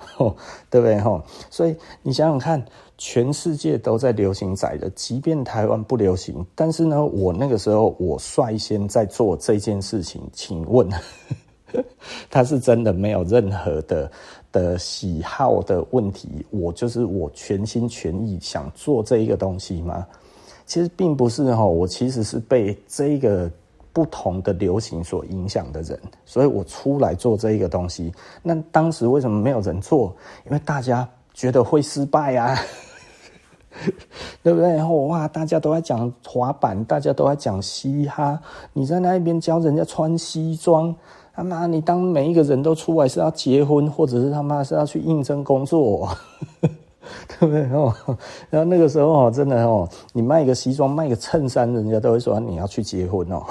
[0.71, 1.03] 对不对？
[1.51, 2.65] 所以你想想看，
[3.07, 10.89] 全世界都在流行窄的，即便台湾不流行，但是呢，我那个时候我率先在做这件事情，请问，
[12.31, 14.11] 他是真的没有任何的。
[14.55, 20.07] 的喜好的问题，我就是我全心全意想做这一个东西吗？
[20.65, 23.51] 其实并不是哈，我其实是被这个
[23.93, 28.13] 不同的流行所影响的人，所以我出来做这一个东西。
[28.45, 30.15] 那当时为什么没有人做？
[30.47, 32.57] 因为大家觉得会失败啊，
[34.43, 34.73] 对不对？
[34.75, 38.41] 然后哇，大家都在讲滑板，大家都在讲嘻哈，
[38.73, 40.95] 你在那一边教人家穿西装。
[41.37, 46.09] 他妈，你当每一个人都出来是要结婚，或者是他妈是要去应征工作，
[46.61, 47.63] 对不对？
[47.73, 47.93] 哦，
[48.51, 53.43] 然后那个时候哦，真的哦，你卖个西装，卖个衬衫，人家都会说你要去结婚哦。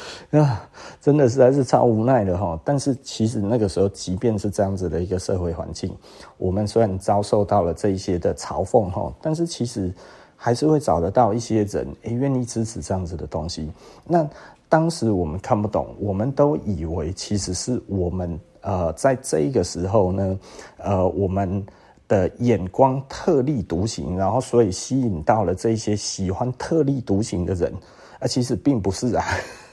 [0.38, 0.68] 啊，
[1.00, 2.58] 真的实在是超无奈的哈。
[2.64, 5.94] 但是其实那个时候，即便是这样子的一个社会环境，
[6.36, 9.92] 我们虽然遭受到了这一些的嘲讽哈，但是其实
[10.36, 13.70] 还是会找得到一些人也愿意支持这样子的东西。
[14.04, 14.28] 那。
[14.70, 20.38] 当时我们看不懂，我们都以为其实是我们呃，在这一个时候呢，
[20.76, 21.64] 呃，我们
[22.06, 27.72] 的眼光特立独行，然后所以吸引到了这些喜欢特立独行的人，
[28.20, 29.24] 啊其实并不是啊。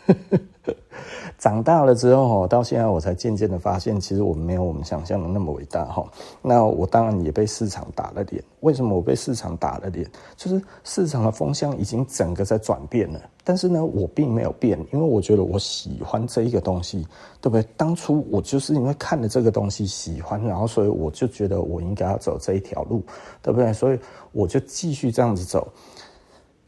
[1.38, 6.04] 长大了之后，到现在我才渐渐的发现，其实我们没有我们想象的那么伟大哈。
[6.41, 8.41] 那我当然也被市场打了脸。
[8.62, 10.10] 为什么我被市场打了脸？
[10.38, 17.06] 就是市场的风向已经整个在转变了，但是呢，我并没有变，因为我觉得我喜欢这一个东西，
[17.41, 17.68] 对不对？
[17.76, 23.04] 当初我就是因为看了这个东西喜欢，然后所以我就觉得我应该要走这一条路，
[23.44, 23.74] 对不对？
[23.74, 24.00] 所以
[24.32, 25.68] 我就继续这样子走。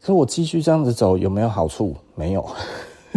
[0.00, 1.96] 可是我继续这样子走有没有好处？
[2.14, 2.46] 没有。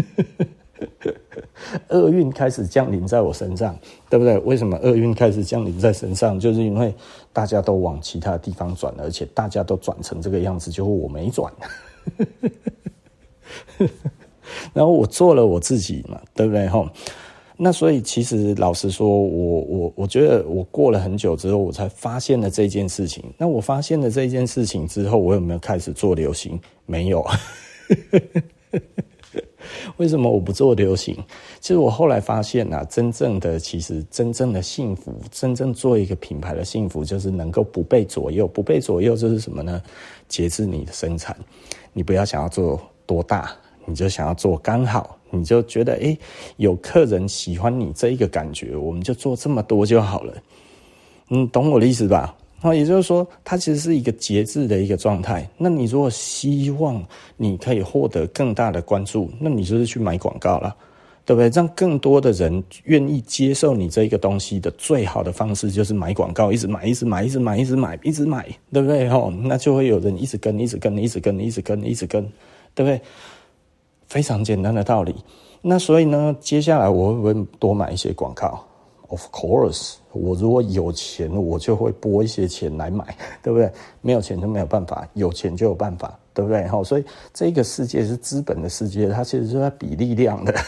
[1.90, 3.78] 厄运开始降临在我身上，
[4.10, 4.38] 对不对？
[4.40, 6.40] 为什么厄运开始降临在身上？
[6.40, 6.94] 就是因为
[7.32, 11.54] 大家都往其他地方转，而且大家都转成这个样子，就我没转。
[14.74, 16.68] 然后我做了我自己嘛，对不对？
[16.68, 16.90] 吼，
[17.58, 23.24] 那所以其实老实说，我我我觉得我过了很久之后，我才发现了这件事情。
[23.38, 26.60] 那我发现了这件事情之后，我有没有开始做流行？
[26.86, 27.26] 没有。
[29.98, 31.16] 为什么我不做流行？
[31.60, 38.48] 其实我后来发现啊，真正的其实真正的幸福，真正做一个品牌的幸福，就是能够不被左右。
[38.48, 39.82] 不被左右就是什么呢？
[40.28, 41.36] 节制你的生产，
[41.94, 43.52] 你不要想要做多大，
[43.86, 46.18] 你就想要做刚好，你就觉得诶，
[46.58, 50.34] 有客人喜欢你这一个感觉，我们就做这么多就好了。
[51.28, 52.36] 你懂我的意思吧？
[52.62, 55.50] 哦，也就是说，它其实是一个节制的一个状态。
[55.58, 57.04] 那你如果希望
[57.38, 60.76] 你可以获得更大的关注，那你就是去买广告了。
[61.24, 61.50] 对不对？
[61.50, 69.08] 让更多的人愿意接受你这一个东西的最好的方式就是买广告，一直买，一直买，一直买，一直买，一直买，对不对？
[69.08, 72.24] 吼，那就会有人一直跟，一直跟，一直跟，一直跟，一直跟，
[72.74, 73.00] 对不对？
[74.08, 75.16] 非常简单的道理。
[75.62, 78.60] 那所以呢，接下来我会不会多买一些广告
[79.12, 83.06] ？Of course，我如果有钱，我就会拨一些钱来买，
[83.44, 83.70] 对不对？
[84.00, 86.66] 没有钱就没有办法，有钱就有办法，对不对？
[86.70, 90.54] 吼，所以这个世界是资本的世界，它其实是在比力量的。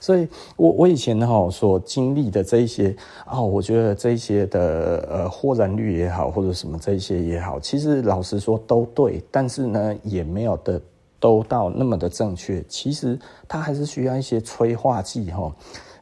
[0.00, 2.94] 所以我我以前哈所经历的这一些
[3.26, 10.80] 啊，我觉得这些的呃豁然率也好，或者什么这些也好，其实老实说都对，但是呢也没有的
[11.20, 12.64] 都到那么的正确。
[12.68, 15.52] 其实它还是需要一些催化剂哈。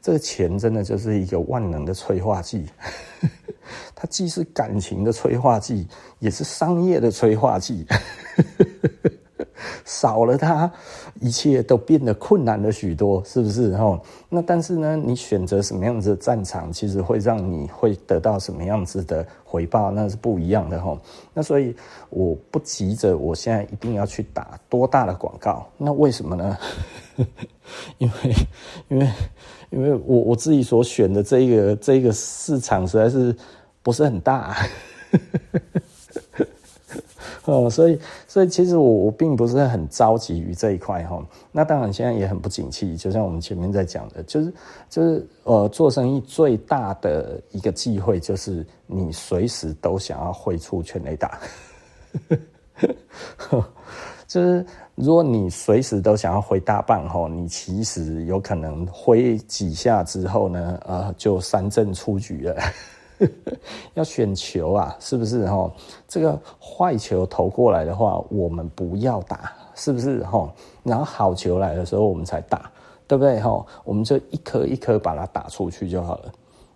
[0.07, 2.65] 这个钱真的就是一个万能的催化剂，
[3.93, 5.85] 它既是感情的催化剂，
[6.21, 7.85] 也是商业的催化剂。
[9.85, 10.71] 少了它，
[11.21, 13.77] 一切都变得困难了许多，是不是？
[13.77, 20.97] 哈，那但是呢，你选择什么样子的战场，其实会让你会得到什么样子的回报，那是不一样的哈。
[21.35, 21.75] 那所以
[22.11, 26.57] 我不急着，我现在一定要去打多大的广告，那为什么呢？
[27.99, 28.35] 因为，
[28.89, 29.09] 因为，
[29.71, 33.35] 因为我我自己所选的这个这个市场实在是
[33.83, 34.57] 不是很大。
[37.45, 41.25] 哦，所以，所以其实我我并不是很着急于这一块哈。
[41.53, 44.53] 那当然现在也很不景气，就像我们前面在讲的，就是
[44.91, 51.39] 就是呃，做生意最大的一个忌讳就是你随时都想要挥出全垒打，
[54.27, 62.57] 就是如果你随时都想要挥大棒哈，你其实有可能挥几下之后呢，呃，就三振出局了。
[63.95, 65.71] 要选球啊，是不是哈？
[66.09, 70.51] 这个坏球投过来的话，我们不要打，是不是哈？
[70.83, 72.71] 然后好球来的时候，我们才打，
[73.07, 73.65] 对不对哈？
[73.85, 76.33] 我们就一颗一颗把它打出去就好了。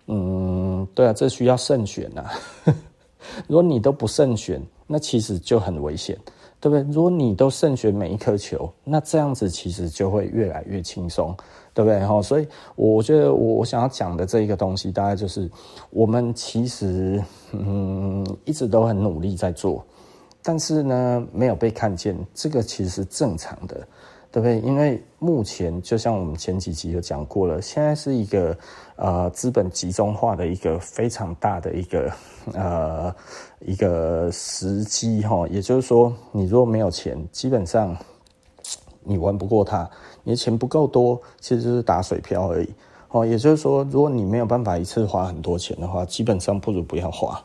[0.07, 2.25] 嗯，对啊，这需要慎选呐。
[3.47, 6.17] 如果你都不慎选，那其实就很危险，
[6.61, 6.85] 对不对？
[6.93, 11.35] 如果你都胜选每一颗球，那这样子其实就会越来越轻松。
[11.73, 12.21] 对不对哈？
[12.21, 12.45] 所以
[12.75, 15.49] 我觉得我我想要讲的这一个东西，大概就是
[15.89, 19.81] 我们其实嗯一直都很努力在做，
[20.43, 23.87] 但是呢没有被看见，这个其实是正常的，
[24.31, 24.59] 对不对？
[24.61, 28.57] 因为目前就像我们前几集有讲过了，现在是一个
[28.95, 32.11] 呃资本集中化的一个非常大的一个
[32.53, 33.13] 呃
[33.59, 35.45] 一个时机哈。
[35.49, 37.95] 也就是说，你如果没有钱，基本上
[39.03, 39.89] 你玩不过他。
[40.23, 42.69] 你的钱不够多，其实就是打水漂而已。
[43.09, 47.43] 哦，也就是说，如果你没有办法一次花很多钱的话，基本上不如不要花。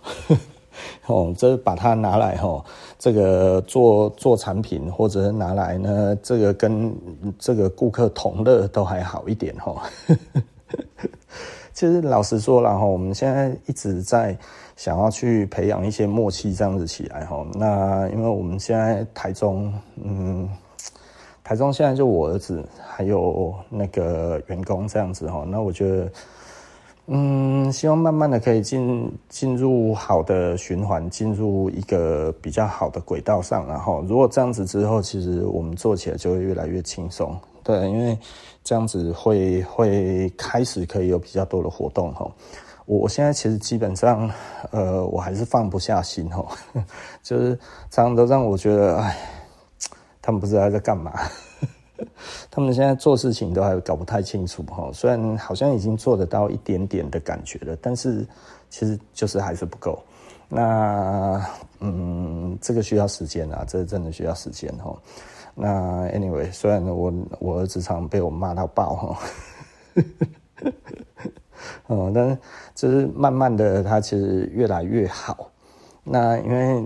[1.06, 2.64] 哦，这把它拿来哈，
[2.98, 6.94] 这个做做产品，或者拿来呢，这个跟
[7.38, 9.82] 这个顾客同乐都还好一点哈。
[11.72, 14.36] 其实老实说了哈，我们现在一直在
[14.76, 17.46] 想要去培养一些默契，这样子起来哈。
[17.54, 20.48] 那因为我们现在台中，嗯。
[21.48, 26.10] 台中现在就我儿子还有那个员工这样子哈，那我觉得，
[27.08, 38.18] 嗯，希望慢慢的可以进进入好的循环，进入一个比较好的轨道上，然后如果这样子之后，其实我们做起来就会越来越轻松，对，因为
[38.64, 42.30] 这样子会会开始可以有比较多的活动哈。
[42.86, 44.30] 我我现在其实基本上，
[44.70, 46.44] 呃，我还是放不下心哈，
[47.22, 47.56] 就是
[47.90, 49.16] 常常都让我觉得，哎。
[50.22, 51.12] 他们不知道在干嘛，
[52.50, 54.90] 他们现在做事情都还搞不太清楚哈。
[54.92, 58.26] 虽然好像已经做得到一点点的感觉了，但是
[58.68, 59.98] 其实就是还是不够。
[60.48, 61.44] 那
[61.80, 64.94] 嗯，这个需要时间啊，这个真的需要时间哈。
[65.54, 69.18] 那 anyway，虽然我我儿子常被我骂到爆哈，
[71.88, 72.38] 嗯， 但是
[72.74, 75.50] 就是慢慢的，他其实越来越好。
[76.04, 76.84] 那因为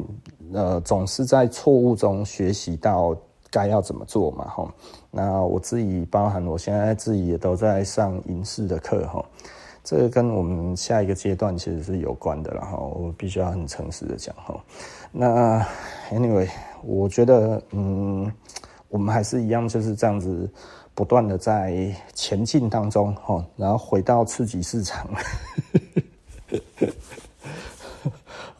[0.52, 3.16] 呃，总是在错误中学习到。
[3.52, 4.44] 该要怎么做嘛？
[4.44, 4.72] 哈，
[5.10, 9.24] 那我自己包含我现在自己也都在上影视的课哈，
[9.82, 12.76] 这个跟我们下一个阶段其实是有关的了哈。
[12.76, 14.54] 我必须要很诚实的讲哈。
[15.10, 15.66] 那
[16.12, 16.48] anyway，
[16.84, 18.32] 我觉得嗯，
[18.88, 20.48] 我们还是一样就是这样子
[20.94, 25.08] 不断的在前进当中哈，然后回到刺激市场。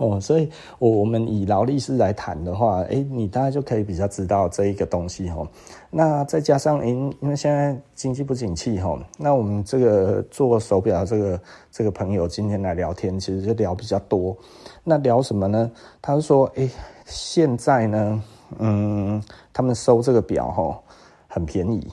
[0.00, 0.48] 哦，所以，
[0.78, 5.46] 我我们以劳力士来谈的话，诶，你大概就可以比较知道这一个东西哈。
[5.90, 11.40] 那再加上，因因为现在经济不景气哈，那我们这个做手表这个
[11.70, 14.34] 这个朋友今天来聊天，其实就聊比较多。
[14.82, 15.70] 那聊什么呢？
[16.00, 16.70] 他说，诶，
[17.04, 18.22] 现在呢，
[18.58, 19.22] 嗯，
[19.52, 20.80] 他们收这个表哈
[21.28, 21.86] 很便宜，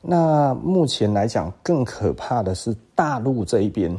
[0.00, 3.92] 那目前来讲，更可怕的是大陆这一边。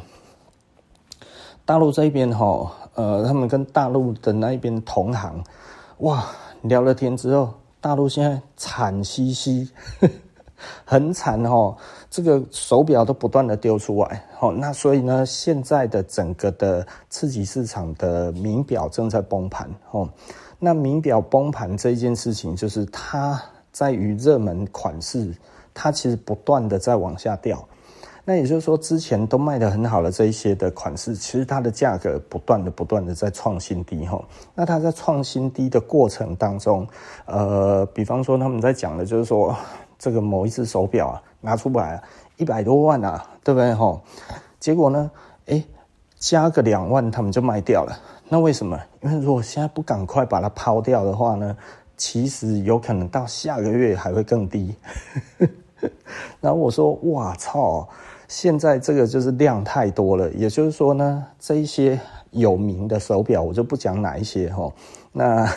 [1.70, 5.40] 大陆这一边哈，呃，他们跟大陆的那一边同行，
[6.00, 6.26] 哇，
[6.64, 9.70] 聊了天之后，大陆现在惨兮兮，
[10.84, 11.76] 很惨哦。
[12.10, 20.10] 这个手表都不断的丢出来，好，那所以呢，现在的整个的刺激市场的名表正在崩盘，哦，
[20.58, 23.40] 那名表崩盘这一件事情，就是它
[23.72, 25.32] 在于热门款式，
[25.72, 27.64] 它其实不断的在往下掉。
[28.30, 34.24] 那也就是说，之前都卖得很好的这一些的款式，其实它的价格不断的、不断的在创新低，哈。
[34.54, 36.88] 那它在创新低的过程当中，
[37.26, 39.56] 呃，比方说他们在讲的就是说，
[39.98, 41.24] 这个某一只手表啊。
[41.42, 42.00] 拿出来
[42.38, 44.00] 一百多万啊，对不对吼？
[44.60, 45.10] 结果呢，
[45.48, 45.64] 哎，
[46.20, 48.00] 加个两万，他们就卖掉了。
[48.28, 48.80] 那为什么？
[49.02, 51.58] 因为如果现在不赶快把它抛掉的话呢，
[51.98, 54.76] 其实有可能到下个月还会更低。
[56.40, 57.88] 然后我说，哇操！
[58.30, 62.00] 现在这个就是量太多了，也就是说呢，这一些
[62.32, 64.72] 有名的手表，我就不讲哪一些吼。
[65.12, 65.46] 那。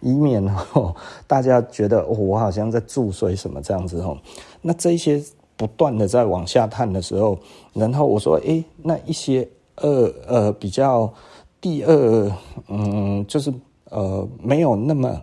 [0.00, 0.94] 以免哦，
[1.26, 4.18] 大家觉得我好像在注水什么这样子哦。
[4.60, 5.22] 那这一些
[5.56, 7.38] 不断的在往下探的时候，
[7.72, 11.10] 然后我说，诶，那一些呃呃比较
[11.58, 12.32] 第二，
[12.68, 13.50] 嗯，就是
[13.88, 15.18] 呃没有那么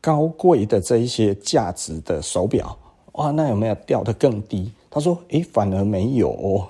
[0.00, 2.74] 高贵的这一些价值的手表，
[3.12, 4.72] 哇，那有没有掉得更低？
[4.96, 6.68] 他说，诶，反而没有哦。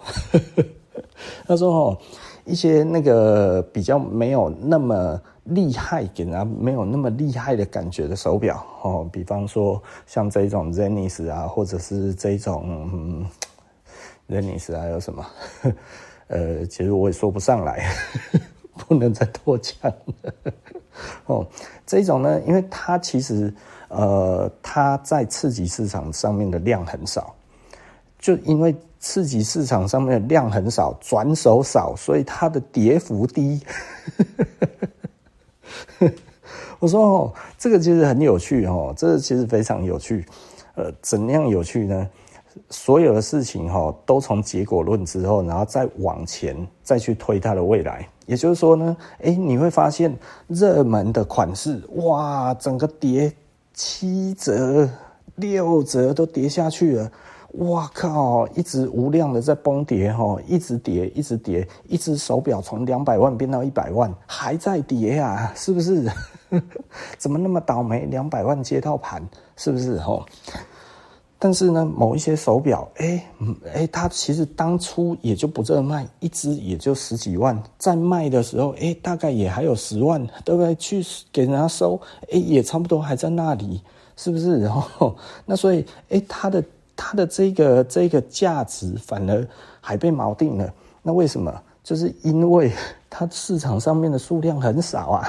[1.46, 1.98] 他说哦，
[2.44, 5.20] 一些那个比较没有那么。
[5.50, 13.26] 厉害，给人家没有那么厉害的感觉的手表哦，比方说像这种 Zenith 啊，或者是这种嗯
[14.28, 15.24] Zenith 还有什么？
[16.26, 17.88] 呃，其实我也说不上来，
[18.88, 20.52] 不能再多讲了
[21.26, 21.46] 哦。
[21.86, 23.54] 这种呢，因为它其实
[23.86, 27.32] 呃，它在次级市场上面的量很少，
[28.26, 33.60] 就因为刺激市场上面的量很少，转手少，所以它的跌幅低。
[36.80, 40.26] 我说哦，这个其实很有趣哦，这个其实非常有趣。
[40.74, 42.10] 呃，怎样有趣呢？
[42.68, 48.08] 所有的事情哈，都从结果论之后，然后再往前再去推它的未来。
[48.26, 50.12] 也就是说呢，哎，你会发现
[50.48, 53.32] 热门的款式，哇，整个跌
[53.72, 54.90] 七折、
[55.36, 57.12] 六折都跌下去了。
[57.58, 58.46] 哇靠！
[58.48, 66.06] 一直无量的在崩跌哈，一直跌，一直跌，一只手表从两百万变到一百万，还在跌啊，是不是？
[67.16, 68.04] 怎么那么倒霉？
[68.06, 69.26] 两百万接到盘，
[69.56, 69.98] 是不是？
[70.00, 70.22] 哈。
[71.38, 73.24] 但是呢，某一些手表，哎，
[73.72, 80.74] 哎，它其实当初也就不热卖，一只也就十几万，在卖的时候，哎，大概也还有十万，对不对？
[80.74, 81.02] 去
[81.32, 81.98] 给人家收，
[82.30, 83.80] 哎，也差不多还在那里，
[84.16, 84.60] 是不是？
[84.60, 86.62] 然后，那所以，哎，它的。
[86.96, 89.46] 它的这个这个价值反而
[89.80, 90.72] 还被锚定了，
[91.02, 91.52] 那为什么？
[91.84, 92.72] 就是因为
[93.08, 95.28] 它市场上面的数量很少啊，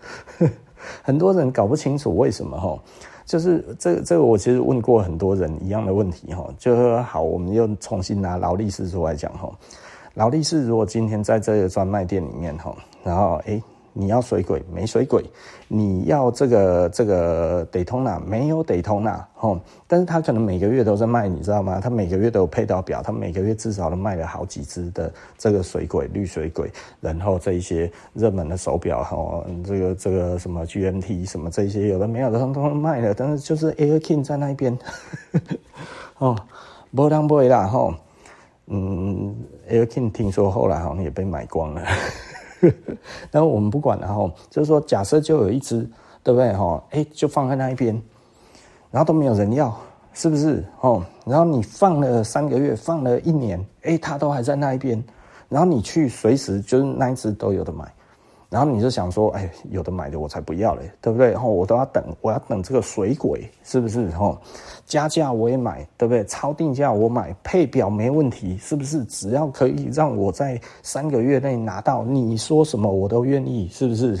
[1.02, 2.78] 很多人搞不清楚为什么哈。
[3.26, 6.48] 就是这个这个，我其实问过很多人一样的问题哈。
[6.58, 9.48] 就说好，我们又重新拿劳力士出来讲哈。
[10.14, 13.62] 劳力士如果今天在这个专卖店里面哈，然后诶
[13.92, 15.24] 你要水鬼没水鬼，
[15.66, 19.24] 你要这个这个戴通纳没有 Daytona，
[19.86, 21.80] 但是他可能每个月都在卖，你知道吗？
[21.80, 26.70] 他每个月都有配到表，他每个月至少都卖了好几只的这个水鬼绿水鬼，
[27.00, 34.78] 然后这一些热门的手表哈，这个这个什么 GMT 什么这些有的没有的通通卖了，但是就是 Air King 在那边
[36.18, 36.36] 哦，
[36.90, 37.94] 没人买啦哈，
[38.66, 39.34] 嗯
[39.68, 41.82] ，Air King 听说后来好像也被买光了。
[43.30, 45.88] 然后我们不管了哈，就是说，假设就有一只，
[46.22, 46.82] 对不对哈？
[46.90, 47.94] 哎，就放在那一边，
[48.90, 49.74] 然后都没有人要，
[50.12, 50.64] 是不是？
[50.80, 55.02] 哦，然后你放了三个月，放了一年，哎，它都还在那一边，
[55.48, 57.84] 然后你去随时就是那一只都有的买。
[58.50, 61.30] 然后你就想说，哎，有的买的我才不要嘞，对不对？
[61.30, 64.10] 然后我都要等，我要等这个水鬼，是不是？
[64.10, 64.36] 吼，
[64.84, 66.24] 加价我也买，对不对？
[66.24, 69.04] 超定价我买，配表没问题，是不是？
[69.04, 74.18] 只要可以让我在三个月内拿到，你说什么我都愿意，是不是？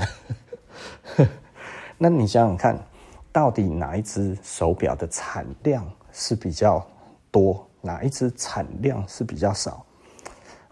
[1.98, 2.78] 那你想想看，
[3.32, 6.80] 到底哪一只手表的产量是比较
[7.32, 9.84] 多，哪一只产量是比较少？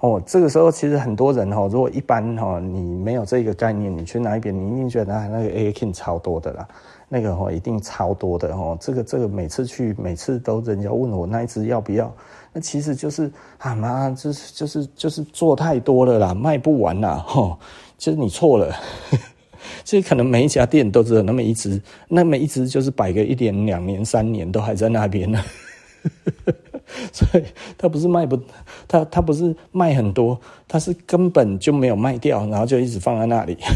[0.00, 6.68] 哦，这个时候其实很多人哦，如果一般哈，你没有这个概念，你去那一边，你一定觉得那个 Air King 超多的啦，
[7.08, 8.78] 那个哦一定超多的哦。
[8.80, 12.14] 这个这个每次去，每次都人家问我那一只要不要，
[12.52, 13.28] 那其实就是
[13.58, 17.16] 啊妈，就是就是就是做太多了啦，卖不完啦。
[17.26, 17.58] 哈。
[17.96, 18.72] 其实你错了，
[19.82, 25.42] 其实可能每一家店都只有那么一只，那么一只就是摆个一年、两年、三年都还在那边呢。
[27.12, 27.44] 所以
[27.76, 28.40] 他不是卖不，
[28.88, 33.58] 他他不是卖很多，他是根本就没有卖掉，然后就一直放在那里。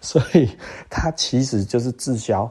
[0.00, 0.48] 所以
[0.90, 2.50] 它其实就是滞销。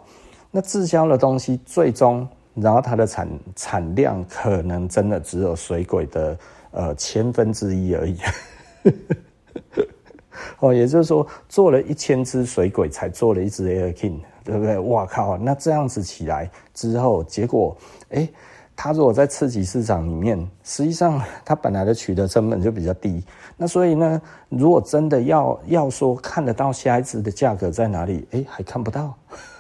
[0.49, 2.25] 那滞销的东西，最终
[2.55, 6.37] 然后它的产产量可能真的只有水鬼的
[6.71, 8.17] 呃千分之一而已。
[10.59, 14.77] 哦，也就是说，做了一千只水鬼才做了一只 Air King，对不对？
[14.79, 15.37] 哇靠！
[15.37, 17.75] 那这样子起来之后，结果
[18.11, 18.27] 哎。
[18.79, 23.23] 它如果在次级市场里面，实际上 它本来的取得成本就比较低，
[23.57, 29.15] 那所以呢，如果真的要要说看得到下一支的价格在哪里，哎，还看不到。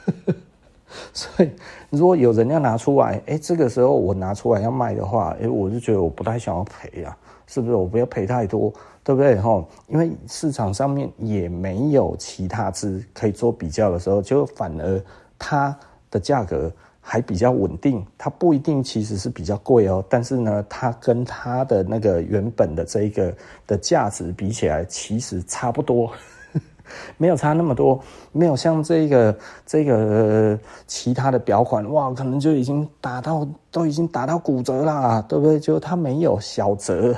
[1.11, 1.51] 所以
[1.89, 7.73] 如果有人要拿出来，哎，这个时候我拿出来要卖的话，哎，我就觉得我不太想要赔啊，是不是？
[7.73, 8.71] 我不要赔太多，
[9.03, 9.35] 对不对？
[9.41, 15.03] 哈，因为市场上面也没有其他支可以做比较的时候，就反而
[15.39, 15.75] 它
[16.11, 16.71] 的价格。
[17.09, 23.33] 还比较稳定，它不一定其实是比较贵哦，但是呢，它跟它的那个原本的这一个
[23.65, 26.11] 的价值比起来，其实差不多，
[27.15, 27.97] 没有差那么多，
[28.33, 35.57] 没有像这个这个其他的表款哇，可能就已经打到都已经打到骨折啦，对不对？
[35.57, 37.15] 就它没有小折，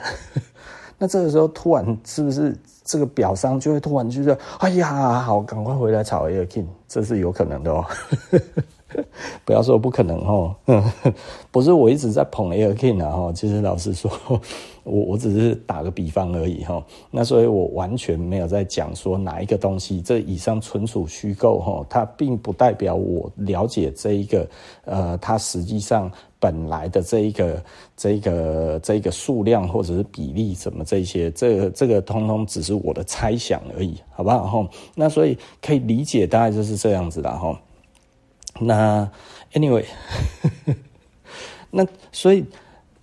[0.99, 7.83] 那这个时候突然是不是这个表商就会突然就说，哎呀，好，赶快回来炒 Air King，这是有可能的哦。
[9.45, 10.55] 不要说不可能哦，
[11.51, 14.11] 不是我一直在捧 Air King 啊哈，其实老实说，
[14.83, 16.83] 我我只是打个比方而已哈。
[17.11, 24.47] 那所以我完全没有在讲说哪一个东西，这以上纯属虚构哈，它并不代表我了解这一个
[24.85, 27.63] 呃，它实际上本来的这一个
[27.97, 34.69] 这一个这一个数量或者是比例什么这些，这个这个通通只是我的猜想而已，好不好哈？
[34.95, 37.59] 那所以可以理解，大概就是这样子的哈。
[38.57, 39.09] 那
[39.53, 39.85] anyway，
[41.69, 42.43] 那所以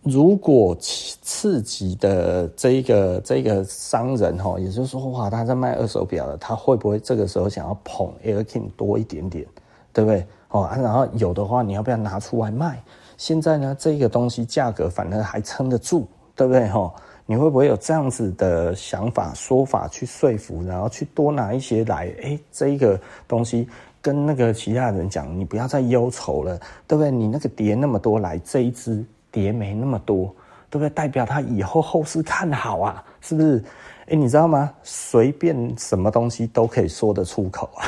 [0.03, 9.47] 如果刺激的这一个这个商人哈，也就是说哇，他在卖二手表的，他会不会这个时候想要捧 Air King 多一点点，
[9.92, 10.26] 对不对？
[10.49, 12.82] 哦，然后有的话，你要不要拿出来卖？
[13.16, 16.68] 现在呢，这个东西价格反而还撑得住，对不对？
[16.68, 16.92] 哈，
[17.24, 22.12] 你会不会有这样子的想法说法去说服，然后去多拿一些来？
[22.22, 23.68] 哎，这一个东西。
[24.07, 27.11] 跟那个其他人讲，你不要再忧愁了，对不对？
[27.11, 30.32] 你那个跌那么多来，这一支跌没那么多，
[30.70, 30.88] 对不对？
[30.90, 33.61] 代表他以后后市看好啊，是不是？
[34.07, 34.72] 哎，你知道吗？
[34.84, 37.82] 随便什么东西都可以说得出口啊。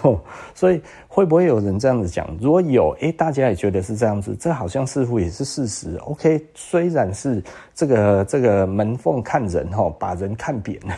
[0.54, 2.26] 所以会不会有人这样子讲？
[2.40, 5.94] 如果有，哎，大家也觉得是这样子，这好像似乎也是事实。
[5.96, 10.96] OK，虽然是这个这个门缝看人哈，把人看扁了。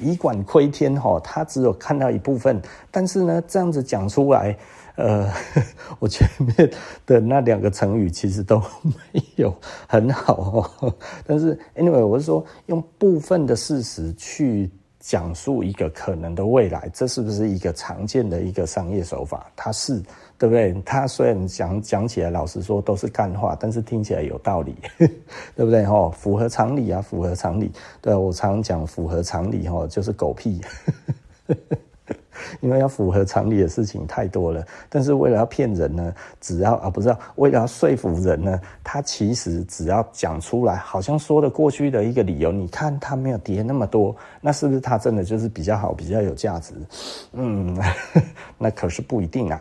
[0.00, 2.60] 以管窥天哈，他只有看到一部分，
[2.90, 4.56] 但是呢，这样子讲出来，
[4.96, 5.30] 呃，
[5.98, 6.70] 我前面
[7.06, 9.54] 的那两个成语其实都没有
[9.88, 10.94] 很好哦。
[11.26, 19.50] 但是，anyway，我是说用部分的事实去讲述一个可能的未来，这是不是一个常见的一个商业手法？
[19.54, 20.02] 它是。
[20.38, 20.72] 对不对？
[20.84, 24.74] 他虽然讲讲起来，老实说都是干话，但是听起来有道理，
[25.56, 25.84] 对不对？
[25.84, 27.72] 哈，符合常理啊，符合常理。
[28.00, 30.60] 对，我常讲符合常理，哈，就是狗屁。
[32.60, 46.74] 因为要符合常理的事情太多了，但是为了要骗人呢，只要啊不是，为了要说服人呢，他其实只要讲出来，好像说得过去的一个理由，你看他没有跌那么多，那是不是他真的就是比较好，比较有价值？
[47.32, 47.76] 嗯，
[48.58, 49.60] 那可是不一定啊。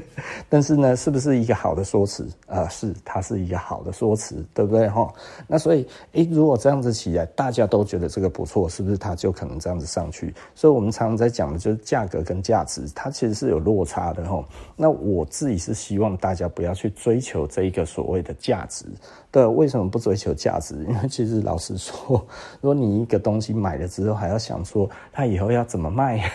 [0.48, 2.68] 但是呢，是不是一个好的说辞啊？
[2.68, 5.12] 是，它是一个好的说辞，对不对哈？
[5.46, 10.34] 那所以，诶，如果这样子起来，大家都觉得这个不错，是不是它就可能这样子上去？
[10.54, 14.44] 所以我们常常在讲的就是价格跟价值，它其实是有落差的哈。
[14.76, 18.84] 那我自己是希望大家不要去追求这一个所谓的价值。
[19.30, 20.74] 对，为什么不追求价值？
[20.88, 22.24] 因为其实老实说，
[22.60, 26.30] 如果你一个东西买了之后，还要想说它以后要怎么卖，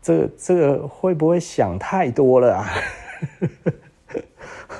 [0.00, 2.70] 这这个会不会想太多了啊？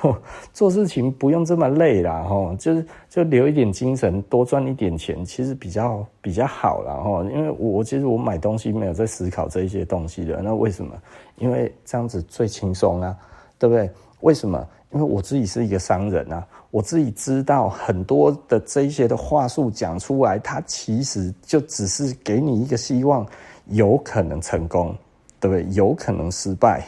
[0.52, 7.24] 做事情不用这么累啦，哈，就是就留一点精神，多赚一点钱，其实比较比较好啦，哈。
[7.30, 10.94] 因为我其实我买东西没有在思考这一些东西的，那为什么？
[11.36, 13.16] 因为这样子最轻松啊，
[13.58, 13.90] 对不对？
[14.20, 14.66] 为什么？
[14.92, 23.26] 因为我自己是一个商人啊，我自己知道很多的这一些的话术讲出来，它其实就只是给你一个希望，
[23.68, 24.94] 有可能成功，
[25.40, 25.66] 对不对？
[25.74, 26.84] 有可能失败。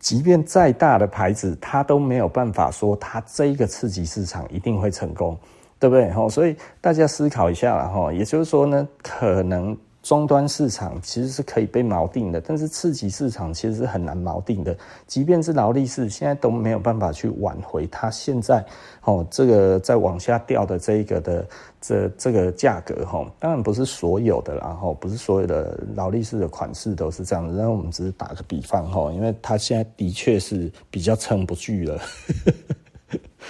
[0.00, 5.38] 即便再大的牌子，它都没有办法说它这一个刺激市场一定会成功，
[5.78, 6.10] 对不对？
[6.28, 8.12] 所以大家思考一下了哈。
[8.12, 9.76] 也就是说呢，可能。
[10.02, 14.74] 终端市场其实是可以被锚定的，但是次级市场其实是很难锚定的。
[15.06, 18.64] 即便是劳力士，现在都没有办法去挽回它现在
[19.04, 21.46] 哦这个在往下掉的这一个的
[21.82, 23.30] 这这个价格哈。
[23.38, 27.54] 当然不是所有的，然后不是所有的劳力士的款式都是这样子。
[27.54, 32.00] 那我们只是打个比方哈，因为它现在的确是比较撑不住了。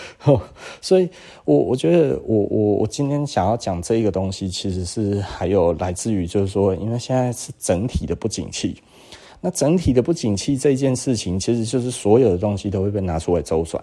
[0.80, 1.08] 所以
[1.44, 8.80] 我我觉得我我我今天想要讲这一个东西，其实是还有来自于就是说，因为现在是整体的不景气，
[9.40, 13.82] 那整体的不景气这件事情，其实就是所有的东西都会被拿出来周转。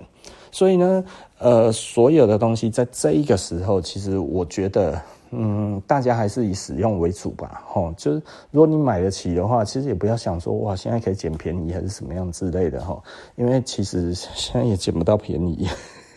[0.49, 1.03] 所以呢，
[1.39, 4.99] 呃，所有的东西在这一个时候，其实我觉得，
[5.31, 7.61] 嗯，大家还是以使用为主吧。
[7.69, 12.99] 齁，就是如果你买得起的话，其实也不要想说哇，现在可以捡便宜还是什么样之类的齁，
[13.35, 15.67] 因为其实现在也捡不到便宜。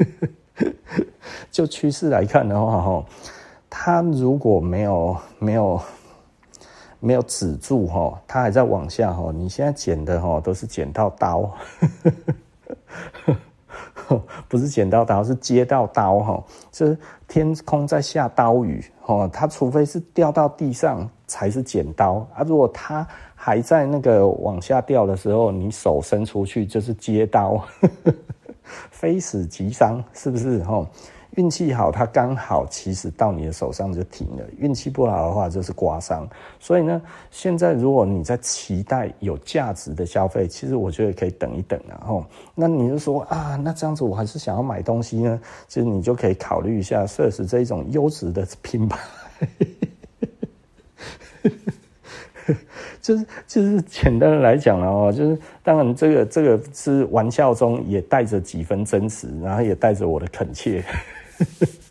[1.50, 3.04] 就趋势来看的话，哈，
[3.68, 5.80] 它如果没有没有
[7.00, 11.50] 没有止住，哈，它还在往下，哈，你现在捡的，哈，都是捡到刀，
[14.48, 27.64] 不是捡到刀，是接到刀，哈，是天空在下刀雨，哈，它除非是掉到地上才是捡刀啊，如果它还在那个往下掉的时候，你手伸出去就是接刀。
[28.62, 30.62] 非死即伤，是不是？
[30.64, 30.86] 吼，
[31.36, 36.28] 运气好，它刚好其实到你的手上就停了；运气不好的话，就是刮伤。
[36.58, 37.00] 所以呢，
[37.30, 42.02] 现在如果你在期待有价值的消费，其实我觉得可以等一等啊。
[42.04, 48.98] 吼，那你就说啊，那这样子我还是想要买东西呢，其实你就可以考虑一下奢侈这一种优质的品牌。
[53.00, 60.84] 就是就是简单的来讲了哦，就是当然这个这个是玩笑中也带着几分真实，然后也带着我的恳切，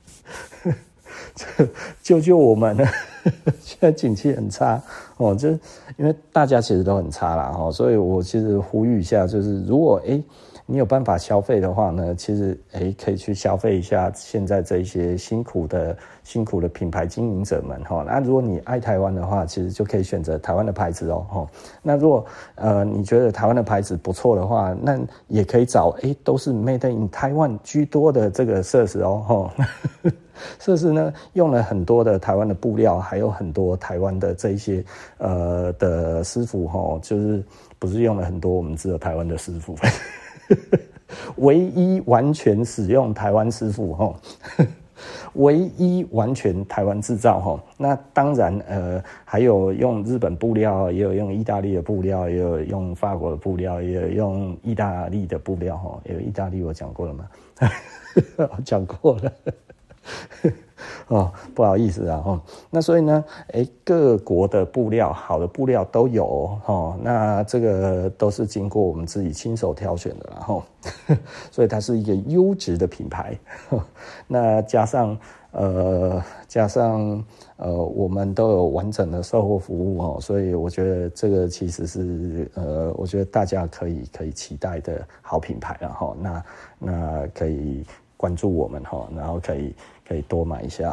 [2.01, 2.77] 救救我们！
[3.61, 4.81] 现在景气很差
[5.17, 5.59] 哦，就是
[5.97, 10.23] 因为大家其实都很差啦哈，所以我其实呼吁一下，就是如果诶。
[10.71, 18.05] 你有办法消费的话呢，其实诶可以去消费一下现在这一些辛苦的辛苦的品牌经营者们哈。
[18.05, 21.47] 那如果你爱台湾的话，其实就可以选择台湾的牌子哦哈。
[21.81, 29.65] 那如果呃你觉得台湾的牌子不错的话，那也可以找诶都是 Made in Taiwan 居多的这个 Thirst 哦哈。
[30.61, 34.85] Thirst 呢用了很多的台湾的布料，还有很多台湾的这一些
[35.17, 37.43] 呃的师傅哈，就是
[37.79, 39.75] 不是用了很多我们只有台湾的师傅。
[41.37, 44.15] 唯一完全使用台湾师傅哈，
[45.33, 47.63] 唯一完全台湾制造哈。
[47.77, 55.99] 那当然呃，还有用日本布料，也有用意大利的布料，也有用法国的布料，也有用意大利的布料哈。
[56.05, 57.29] 有意大利我讲过了吗？
[58.65, 59.31] 讲过了。
[61.07, 63.23] 哦，不好意思啊，哦，那所以呢，
[63.53, 70.63] 哎，各国的布料，好的布料都有，哈，那这个都是经过我们自己亲手挑选的，然后，
[71.51, 73.37] 所以它是一个优质的品牌，
[74.27, 75.17] 那加上
[75.51, 77.23] 呃，加上
[77.57, 86.43] 呃，我们都有完整的售后服务，哦，所以我觉得这个其实是呃，我觉得大家可以可以期待的好品牌，然后，那
[86.77, 87.83] 那可以
[88.19, 89.73] 关注我们，哈，然后可以。
[90.09, 90.91] 可以多买一下，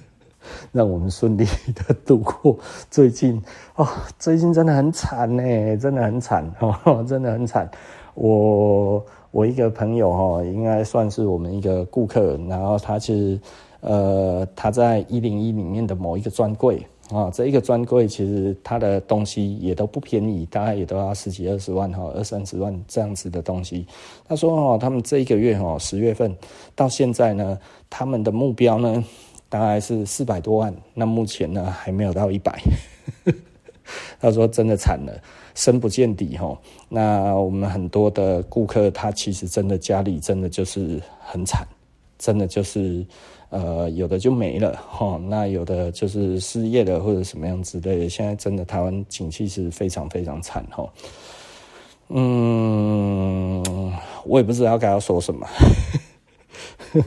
[0.70, 2.58] 让我们顺利的度过
[2.90, 3.42] 最近
[3.74, 3.88] 哦。
[4.18, 5.42] 最近真的很惨呢，
[5.78, 7.66] 真的很惨哦，真的很惨。
[8.12, 13.40] 我我一个朋友哈，应该算是我们一个顾客，然后他是
[13.80, 23.86] 呃，他在一零一里面的某一个专柜啊，这一个专柜其实他的东西也都不便宜，大概也都要十几二十万哈，二三十万这样子的东西。
[24.26, 26.34] 他说哦，他们这一个月哦，十月份
[26.74, 27.58] 到现在呢。
[27.96, 29.04] 他们的目标呢，
[29.48, 30.74] 大概是四百多万。
[30.94, 32.60] 那目前呢，还没有到一百。
[34.18, 35.12] 他说：“真的惨了，
[35.54, 36.58] 深不见底哈。”
[36.90, 41.64] 那我们很多的顾客，他其实真的家里真的就是很惨，
[42.18, 43.06] 真的就是
[43.54, 45.16] 呃，有的就没了哈。
[45.28, 48.08] 那有的就是失业了或者什么样之类的。
[48.08, 50.84] 现在真的台湾景气是非常非常惨哈。
[52.08, 53.62] 嗯，
[54.26, 55.46] 我也不知道该要说什么。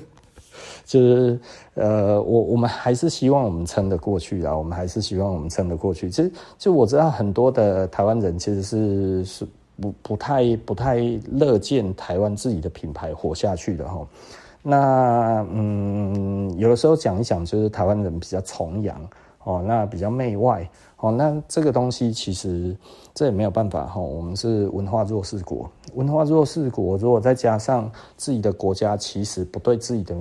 [0.86, 1.38] 就是
[1.74, 6.10] 呃，我我们还是希望我们撑得过去啊，我们还是希望我们撑得过去。
[6.10, 9.48] 其实，就我知道很多的台湾人其实是是
[9.82, 10.96] 不不太不太
[11.30, 14.08] 乐见台湾自己的品牌活下去的哈。
[14.62, 19.00] 那嗯，有的时候讲一讲，就是台湾人比较崇洋
[19.48, 20.70] 哦，那比较媚外。
[21.00, 22.76] 哦，那这个东西其实
[23.14, 24.02] 这也没有办法哈。
[24.02, 30.16] 我们是文化弱势国，文化弱势国，如果再加上自己的国家其实不对自己的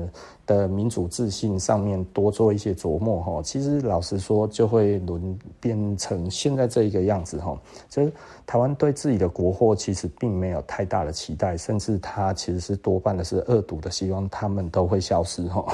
[0.44, 7.58] 的民主自信上面多做一些琢磨哈，其实老实说就会沦变成现在这一个样子哈。
[7.88, 8.12] 就是
[8.44, 15.64] 台湾对自己的国货其实并没有太大的期待，甚至它其实是多半的是恶毒的，希望他们都会消失哈。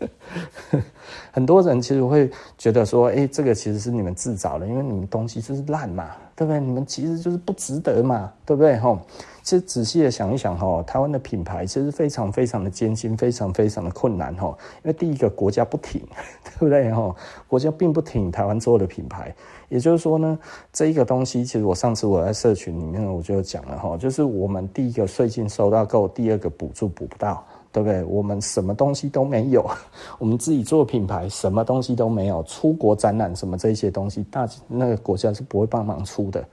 [1.32, 6.60] 很多人其实会觉得说，哎、这个其实是你们自找的，因为你们东西就是烂嘛，对不对？
[6.60, 8.76] 你们其实就是不值得嘛，对不对？
[8.78, 9.00] 哈，
[9.42, 16.00] 其实仔细的想一想，哈，台湾的品牌其实非常非常的艰辛，非常非常的困难，哈，因为第一个国家不挺，
[16.44, 16.92] 对不对？
[16.92, 17.14] 哈，
[17.46, 19.34] 国家并不挺台湾做的品牌，
[19.68, 20.38] 也就是说呢，
[20.72, 27.44] 这一个东西，其实我上次我在社群里面我就讲了，哈，就是我们第一个税金收到够，第二个补助补不到。
[27.78, 28.04] 对不对？
[28.04, 29.64] 我们什么东西都没有，
[30.18, 32.42] 我们自己做品牌，什么东西都没有。
[32.42, 36.44] 出国展览什么这些东西，大那个国家是不会帮忙出的。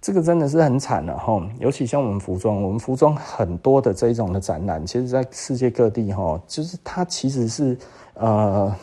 [0.00, 1.46] 这个真的是很惨了哈。
[1.58, 7.76] 尤其像我们服装，我们服装很多的这一种的展览，其实在世界各地哈，就是它其实是
[8.14, 8.74] 呃，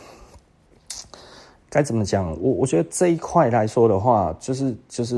[1.68, 2.30] 该怎么讲？
[2.40, 5.14] 我我觉得这一块来说的话，就是就是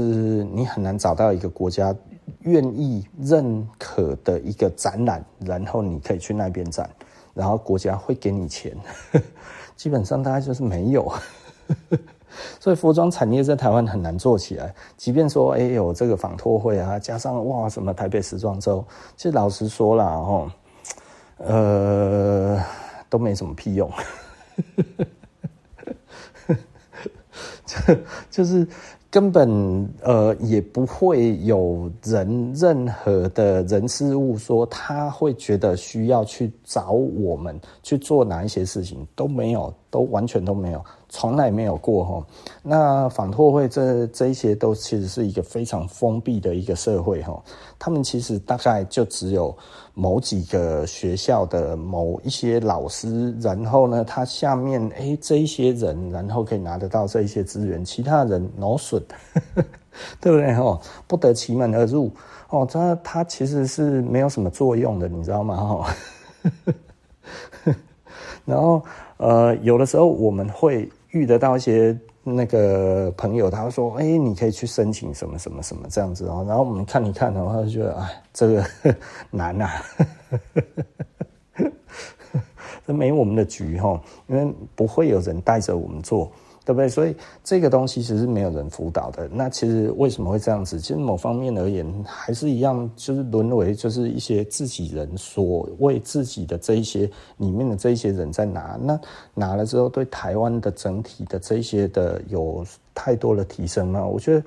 [0.52, 1.94] 你很难找到一个国家。
[2.40, 6.88] 愿意认可的一个展览，然后你可以去那边展，
[7.34, 8.76] 然后国家会给你钱，
[9.76, 11.12] 基本上大概就是没有，
[12.60, 14.74] 所以服装产业在台湾很难做起来。
[14.96, 18.84] 即便说，哎，有这个纺托会啊，加上哇什么台北时装周，
[19.16, 20.50] 其实老实说啦，吼，
[21.38, 22.62] 呃，
[23.08, 23.90] 都没什么屁用，
[27.66, 27.96] 就
[28.30, 28.66] 就是。
[29.14, 40.84] 根本呃也不会有人任何的人事物说他会觉得需要去找我们去做哪一些事情，都没有，都完全都没有。
[41.16, 42.26] 从来没有过哈，
[42.60, 47.40] 那反拓会这这一些都其实是一个非常封闭的一个社会哈，
[47.78, 49.56] 他们其实大概就只有
[49.94, 59.00] 某几个学校的某一些老师，然后呢，他下面诶这一些人，然后可以拿得到这一些资源，其他人 no 损，
[60.20, 60.80] 对不对哈？
[61.06, 62.10] 不得其门而入
[62.50, 65.94] 哦，他他其实是没有什么作用的，你知道吗哈？
[68.44, 68.82] 然后
[69.16, 70.90] 呃，有的时候我们会。
[71.14, 78.64] 遇得到一些那个朋友，他会说：“哎、你可以去申请什么什么什么这样子哦。”然后我们看一看的话，就觉得哎，这个
[79.30, 79.70] 难啊，
[82.86, 86.30] 这没我们的局哈，因为不会有人带着我们做。
[86.64, 86.88] 对不对？
[86.88, 89.28] 所以这个东西其实是没有人辅导的。
[89.28, 90.80] 那其实为什么会这样子？
[90.80, 98.78] 其实某方面而言，还是一样，就是沦为就是一些自己人所为自己的这一些里面的这一些人在拿。
[98.80, 98.98] 那
[99.34, 104.04] 拿了之后，对台湾的整体的这一些的有太多的提升吗？
[104.04, 104.44] 我觉得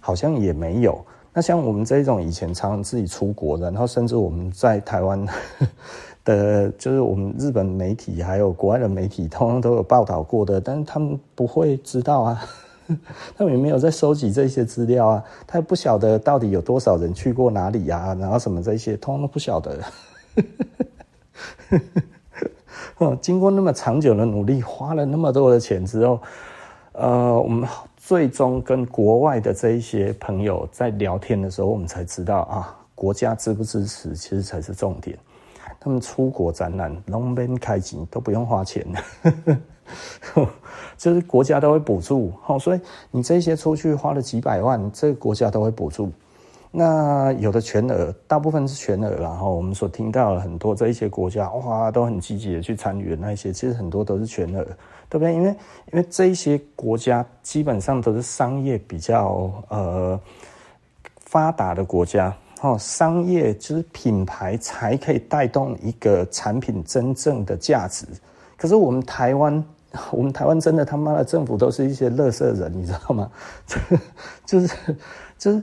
[0.00, 1.04] 好像也没有。
[1.36, 5.22] 那像我们这一种以前常常自己出国的，然后甚至我们在台湾。
[6.24, 12.44] 的，就是我们日本媒体还有国外的媒体，通常都有报道过的，但是他们不会知道啊，
[13.36, 19.78] 他们也没有在收集这些资料啊，他也不晓得到底有多少人去过哪里啊，然后什么这些，通通都不晓得。
[22.98, 26.18] 哦，经过那么长久的努力，花了那么多的钱之后，
[26.90, 27.68] 呃，我们
[28.06, 35.18] 最终跟国外的这一些朋友在聊天的时候，我们才知道啊，国家支不支持，其实才是重点。
[35.80, 38.86] 他们出国展览，拢免开景，都不用花钱，
[40.96, 42.32] 就是国家都会补助。
[42.60, 42.80] 所以
[43.10, 46.12] 你这些出去花了几百万，这个国家都会补助。
[46.78, 49.10] 那有的全额，大部分是全额。
[49.16, 54.62] 然后我们所听到很多这一些国家，哇，都很积极的去参与的那些，其实很多都是全额，
[55.08, 55.32] 对不对？
[55.32, 55.48] 因为
[55.92, 60.20] 因为这一些国家基本上都是商业比较呃
[61.20, 62.36] 发达的国家。
[62.60, 68.06] 哦，商业就是品牌才可以带动一个产品真正的价值。
[68.56, 69.64] 可是我们台湾，
[70.12, 73.30] 我们台湾真的他妈的政府都是一些垃圾人，你知道吗？
[74.44, 74.68] 就是
[75.38, 75.62] 就是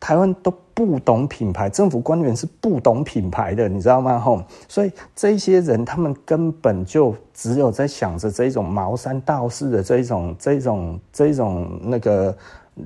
[0.00, 4.18] 台湾都不懂品牌，政府官员是不懂品牌的，你知道吗？
[4.18, 12.34] 吼，所以这些人他们根本就只有在想着这种茅山道士的这种这种这种那个。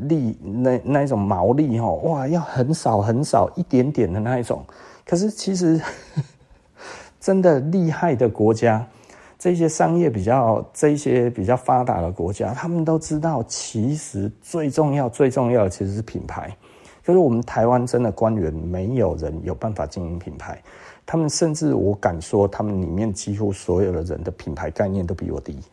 [0.09, 4.65] 利那那一种毛利吼哇，要很少很少一点点的那一种，
[5.07, 5.81] 可是其实
[7.21, 8.85] 真的厉害的国家，
[9.39, 16.51] 这些商业比较这些比较发达的国家，他们都知道，其实最重要最重要的其实是品牌。
[17.05, 20.61] 可是我们台湾真的官员没有人有办法经营品牌，
[21.05, 25.59] 他们甚至我敢说，他们里面几乎所有的人的品牌概念都比我低。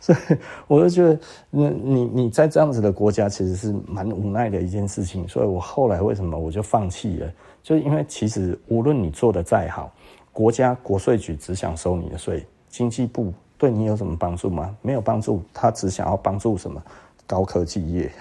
[0.00, 0.18] 所以
[0.66, 1.18] 我就觉得，
[1.50, 5.26] 你你你在这样子的国家，其实是蛮无奈的一件事情。
[5.26, 7.32] 所以我后来为什么我就放弃了？
[7.62, 9.90] 就因为其实无论你做得再好，
[10.32, 14.76] 国家国税局只想收你的税，经济部对你有什么帮助吗？
[14.82, 16.82] 没有帮助，他只想要帮助什么
[17.26, 18.12] 高科技业，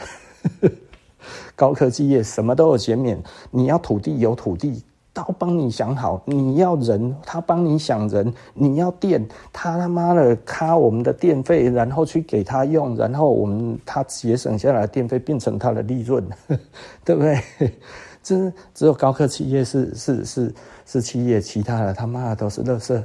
[1.56, 4.84] 高科技业什么都有减免，你要土地有土地。
[5.16, 16.28] 都帮你想好，你要人，他帮你想人；你要电，他他妈的卡我们的电费，然后去给他用，然后我们他节省下来的电费变成他的利润，
[17.06, 17.40] 对不对？
[18.24, 20.56] 这只有高科技业是是是
[20.88, 23.04] 是企业，其他的他妈的都是垃圾。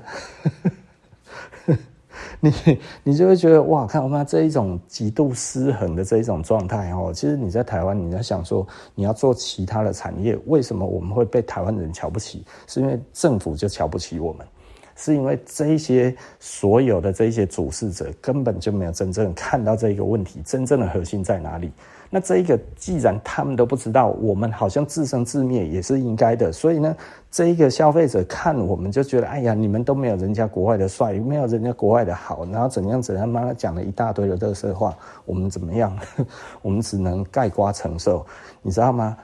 [2.41, 8.65] 你你就会觉得哇，看我们这一种极度失衡的这一种状态哦，其实你在台湾，你在想说
[8.95, 12.45] 你要做其他的产业，为什么我们会被台湾人瞧不起？
[12.69, 14.47] 是因为政府就瞧不起我们，
[14.95, 21.73] 是因为这一些所有的这些主事者根本就没有真正看到这一个问题真正的核心在哪里。
[22.11, 26.97] 那这一个既然他们都不知道，我们好像自生自灭也是应该的，所以呢，
[27.31, 35.97] 这一个消费者看我们就觉得，哎呀，你们都没有人家国外的帅，没有人家国外的好，然后怎样怎样，妈的讲了一大堆的垃圾话，我们怎么样？
[36.63, 38.25] 我们只能盖瓜承受，
[38.63, 39.17] 你知道吗？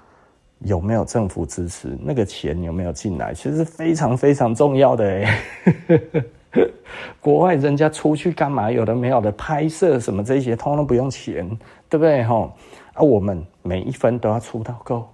[0.61, 1.99] 有没有政府支持？
[2.03, 3.35] 那个钱有没有进来？
[3.35, 5.41] 其实非常非常重要的哎。
[7.20, 8.70] 国外人家出去干嘛？
[8.70, 11.51] 有的没有的拍摄什么这些，通通不用钱，
[11.95, 12.24] 对不对？
[12.24, 12.53] 哈。
[12.95, 15.05] 啊，我们每一分都要出到够，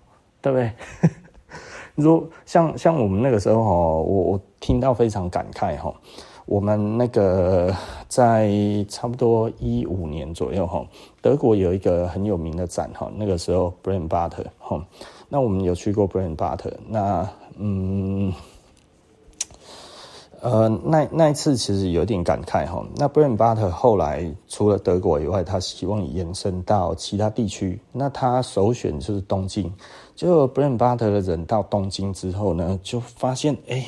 [0.40, 0.72] 对不对？
[1.94, 5.92] 如像像我们那个时候哈，我我听到非常感慨哈。
[6.46, 7.74] 我们那个
[8.08, 8.50] 在
[8.88, 10.82] 差不多一五年左右哈，
[11.20, 14.82] 德国有一个很有名的展哈，那个时候 Bremer Butter 哈，
[15.28, 17.28] 那我们有去过 Bremer Butter，那
[17.58, 18.32] 嗯。
[20.42, 22.82] 呃，那那一次其实有点感慨哈。
[22.96, 27.78] 那 b r e n Butter 后来除了德国以外，他希望延伸到其他地区。
[27.92, 29.70] 那他首选就是东京。
[30.16, 33.84] 结果 Bremer Butter 的人到东京之后呢，就发现哎，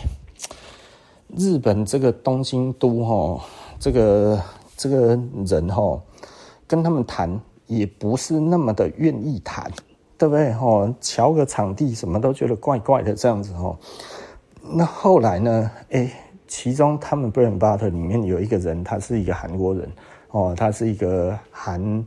[1.34, 3.44] 日本这个东京都哈，
[3.80, 4.38] 这个
[4.76, 5.98] 这个人哈，
[6.66, 9.72] 跟他们谈也不是那么的愿意谈，
[10.18, 10.94] 对不对哈？
[11.00, 13.74] 乔个场地什么都觉得怪怪的这样子哈。
[14.60, 16.12] 那后来呢，哎。
[16.54, 19.90] 其中，他们 Bremer Butter 里面有一个人，他是一个韩国人
[20.32, 22.04] 哦，他是一个韩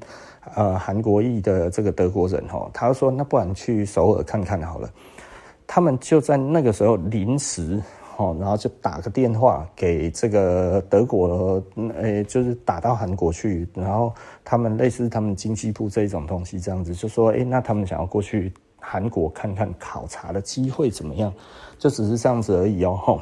[0.53, 2.69] 呃韩国裔的这个德国人哦。
[2.71, 4.87] 他说：“那不然去首尔看看好了。”
[5.65, 7.81] 他们就在那个时候临时
[8.17, 11.59] 哦，然后就打个电话给这个德国，
[11.95, 21.33] 诶，就是打到韩国去，然后他们类似他们经济部这种东西这样子，就说：“诶，那他们想要过去韩国看看考察的机会怎么样？”
[21.79, 23.19] 就只是这样子而已哦。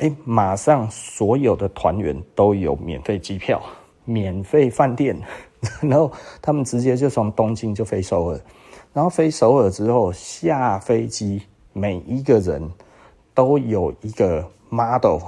[0.00, 3.60] 哎，马上所有的团员都有免费机票、
[4.06, 5.14] 免费饭店，
[5.82, 8.40] 然后他们直接就从东京就飞首尔，
[8.94, 11.42] 然后飞首尔之后下飞机，
[11.74, 12.66] 每一个人
[13.34, 15.20] 都有一个 model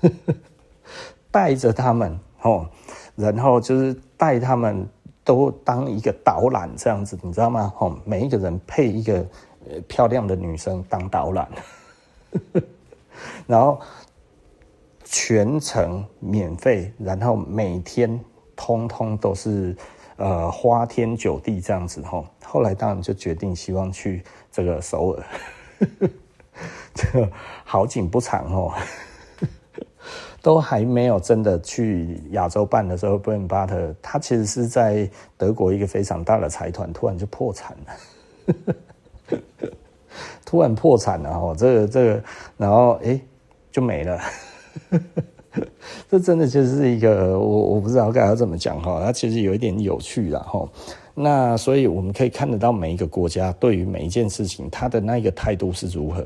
[1.30, 2.66] 带着他们哦，
[3.16, 4.88] 然后就是带他们
[5.24, 7.70] 都当一个导览这样子，你知道吗？
[7.80, 9.22] 哦，每一个人配一个
[9.86, 11.46] 漂亮的女生当导览，
[13.46, 13.78] 然后。
[15.08, 18.20] 全程免费，然后每天
[18.56, 19.76] 通通都是
[20.16, 22.26] 呃花天酒地这样子吼。
[22.44, 25.24] 后来当然就决定希望去这个首尔，
[26.92, 27.30] 这
[27.64, 28.74] 好景不长哦，
[30.42, 39.36] 都还没有真的去亚洲办的时候，Bremer Butter 他其实是在德国一个非常大的财团，突然就破产了，
[40.44, 42.24] 突然破产了哦，这个这个，
[42.56, 43.20] 然后诶
[43.70, 44.20] 就没了。
[46.10, 50.68] 这真的就是一个我我不知道该要怎么讲哈，它其实有一点有趣啦哈。
[51.14, 56.22] 那所以我们可以看得到每一个国家对于每一件事情，它的那一个态度是如何。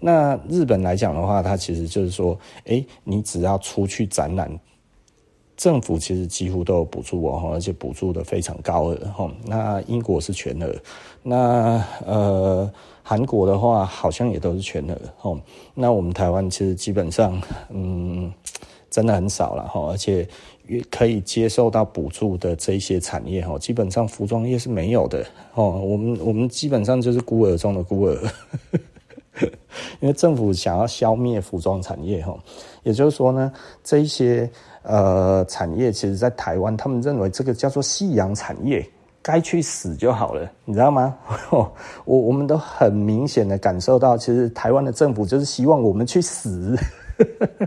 [0.00, 4.50] 那日本来讲的话，它其实就是说，诶，你只要出去展览，
[5.56, 9.32] 政府其实几乎都有补助哦，而且补助的非常高额哈。
[9.46, 10.74] 那英国是全额，
[11.22, 12.70] 那呃。
[13.08, 15.40] 韩国的话好像也都是全额哦，
[15.72, 17.40] 那我们台湾其实基本上，
[17.70, 18.30] 嗯，
[18.90, 20.28] 真的很少了哈，而且
[20.90, 25.80] 可以接受到补助的这些产业哈，基本上服装业是没有的哦。
[25.80, 28.18] 我们我们基本上就是孤儿中的孤儿，
[30.00, 32.38] 因为政府想要消灭服装产业哈，
[32.82, 33.50] 也就是说呢，
[33.82, 34.46] 这一些
[34.82, 38.86] 呃产业其实在台湾，他们认为这个叫做夕阳产业。
[39.22, 41.14] 该去死就好了，你知道吗？
[41.50, 41.72] 我
[42.06, 46.76] 我们都很明显的感受到，其实台湾的政府就是希望我们去死，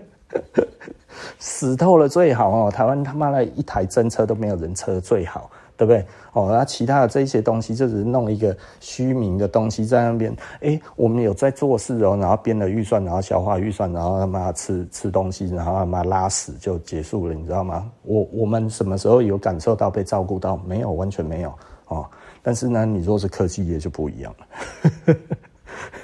[1.39, 2.71] 死透了最好哦。
[2.71, 5.49] 台湾他妈的一台真车都没有人车最好。
[5.81, 6.05] 对不对？
[6.33, 10.31] 哦，那其他的这一些东西，就只是弄一个虚名的东西在那边。
[10.59, 17.89] 哎，我们有在做事哦，然后编了预算，然后消化预算，然后他妈吃吃东西，然后他妈拉屎就结束了，你知道吗？
[18.03, 20.55] 我我们什么时候有感受到被照顾到？
[20.57, 21.51] 没有，完全没有
[21.87, 22.05] 哦。
[22.43, 25.15] 但是呢，你若是科技业就不一样了。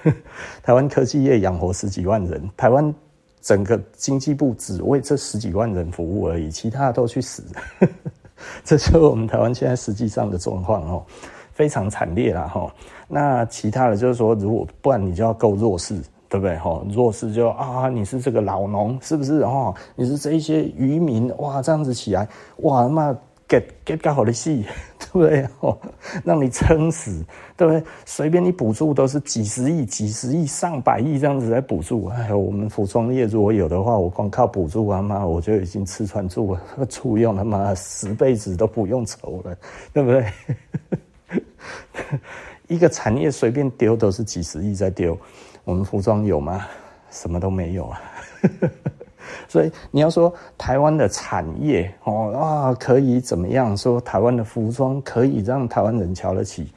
[0.64, 2.92] 台湾科技业养活十几万人，台湾
[3.42, 7.44] 整个经济部只为这十几万人服务而已，其他的都去死。
[8.64, 11.04] 这就是我们台湾现在实际上的状况哦，
[11.52, 12.72] 非常惨烈啦哈。
[13.08, 15.96] 那其他的就是说，如果不然你就要够弱势，
[16.30, 16.82] 对不对哈？
[16.90, 19.74] 弱势就啊，你是这个老农，是不是哦？
[19.96, 22.28] 你是这一些渔民，哇，这样子起来，
[22.58, 23.16] 哇，那。
[23.48, 24.66] 给给搞好的戏，
[25.00, 25.48] 对不对？
[25.62, 25.78] 哦，
[26.26, 27.24] 让你撑死，
[27.56, 27.82] 对不对？
[28.06, 32.08] 随便你补助都是几十亿、几十亿、上百亿这样子来补助。
[32.08, 39.58] 哎，我们服装业如果有的话，我光靠补助啊妈，我就已经吃穿住了，住用他妈十辈子都不用愁了，
[39.94, 40.26] 对不对？
[42.68, 45.18] 一个产业随便丢都是几十亿在丢，
[45.64, 46.68] 我们服装有吗？
[47.10, 48.02] 什么都没有啊。
[49.48, 53.76] 所以你要说台湾的产业哦啊，可以怎么样？
[53.78, 56.72] 说台湾的服装可以让台湾人瞧得起？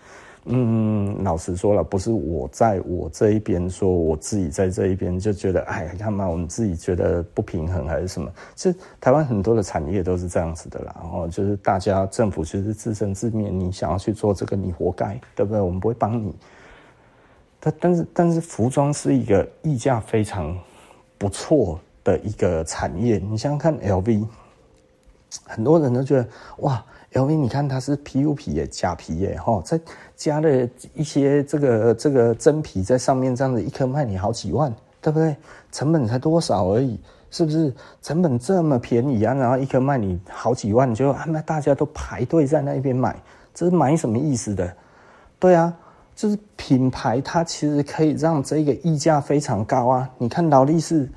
[0.47, 8.33] 嗯，老实说了，不是我在我这一边说，我自己在这一边就觉得，哎，看嘛，我们自己觉得不平衡还是什么？
[8.57, 10.97] 是台湾很多的产业都是这样子的啦。
[10.99, 15.61] 然后就是大家政府其实自生自灭，你想要去做这个，你活该，对不对？
[15.61, 16.35] 我们不会帮你。
[17.61, 20.57] 但但是但是服装是一个溢价非常
[21.19, 21.79] 不错
[22.11, 24.27] 的一个产业，你想想看，LV，
[25.45, 26.27] 很多人都觉得
[26.59, 29.81] 哇，LV，你看它是 PU 皮耶，假皮耶，哈，再
[30.17, 35.37] 加了一些这个这个真皮在上面，这样子一颗卖你好几万，对不对？
[35.71, 36.99] 成本才多少而已，
[37.31, 37.73] 是不是？
[38.03, 43.17] 成本这么便宜啊，然后一颗卖你好几万，就啊那大家都排队在那边买，
[43.55, 44.75] 这是买什么意思的？
[45.39, 45.73] 对啊，
[46.17, 51.09] 就是品牌它其实可以让这个溢价非常高啊，你看劳力士。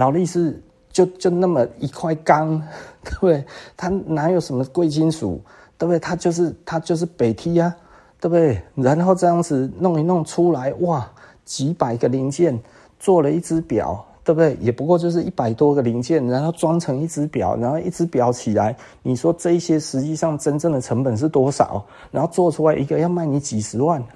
[0.00, 0.58] 劳力士
[0.90, 2.58] 就就那么一块钢，
[3.04, 3.44] 对不对？
[3.76, 5.38] 它哪有什么贵金属，
[5.76, 5.98] 对不对？
[5.98, 7.76] 它就是它就是北梯啊，
[8.18, 8.62] 对不对？
[8.74, 11.06] 然后这样子弄一弄出来，哇，
[11.44, 12.58] 几百个零件
[12.98, 14.56] 做了一只表，对不对？
[14.58, 21.84] 也不过就是一百多个零件，然后装成一只表，然后一只表起来，你说这些实际上真正的成本是多少？
[22.10, 24.02] 然后做出来一个要卖你几十万。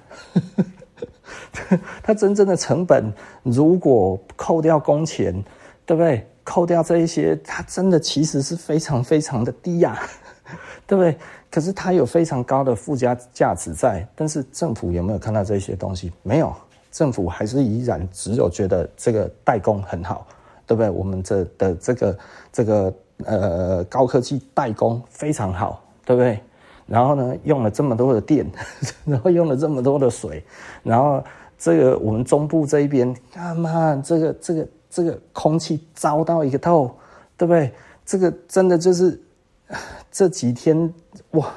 [2.03, 3.13] 它真正的成本
[3.43, 5.45] 如果扣掉工钱。
[5.87, 6.27] 对不对？
[6.45, 9.99] 扣掉这一些，它真的其实是非常非常的低呀，
[10.87, 11.17] 对不对？
[11.51, 16.13] 可是它有非常高的附加价值在，但是政府有没有看到这些东西？
[16.23, 16.55] 没有，
[16.93, 20.27] 政府还是依然只有觉得这个代工很好，
[20.67, 20.91] 对不对？
[20.91, 22.19] 我们这的这个
[22.53, 26.39] 这个呃高科技代工非常好，对不对？
[26.87, 28.47] 然后呢，用了这么多的电，
[29.07, 30.45] 然后用了这么多的水，
[30.83, 31.25] 然后
[31.57, 34.69] 这个我们中部这一边，他妈这个这个。
[34.95, 36.89] 这个空气糟到一个透，
[37.37, 37.73] 对不对？
[38.07, 39.21] 这个真的就是
[40.09, 40.95] 这几天
[41.33, 41.53] 哇，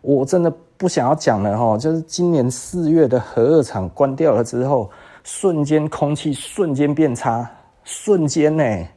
[0.00, 1.76] 我真的不想要讲了哈。
[1.76, 4.88] 就是今年四月的核二厂关掉了之后，
[5.24, 7.50] 瞬间空气瞬间变差，
[7.82, 8.88] 瞬间呢，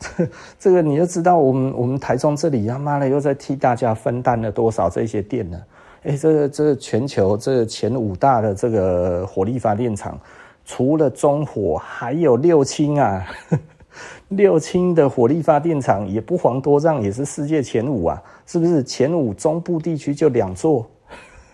[0.00, 0.28] 这
[0.58, 5.62] 这个你就知道，我们我们台中这里他妈的又在替大家分担了多少这些电呢？
[6.02, 10.18] 哎，这个这个全球这前五大的这个火力发电厂。
[10.64, 13.26] 除了中火，还有六轻啊，
[14.28, 18.82] 六轻的火力发电厂也不遑多让，也是世界前五啊，是不是？
[18.82, 20.88] 前五中部地区就两座，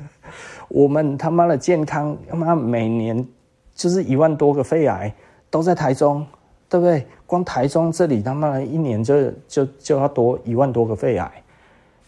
[0.69, 3.27] 我们他妈的健康他妈每年
[3.75, 5.13] 就是一万多个肺癌
[5.51, 6.25] 都在台中，
[6.69, 7.05] 对不对？
[7.27, 11.31] 光台中这里他妈的一年就就就要多一万多个肺癌，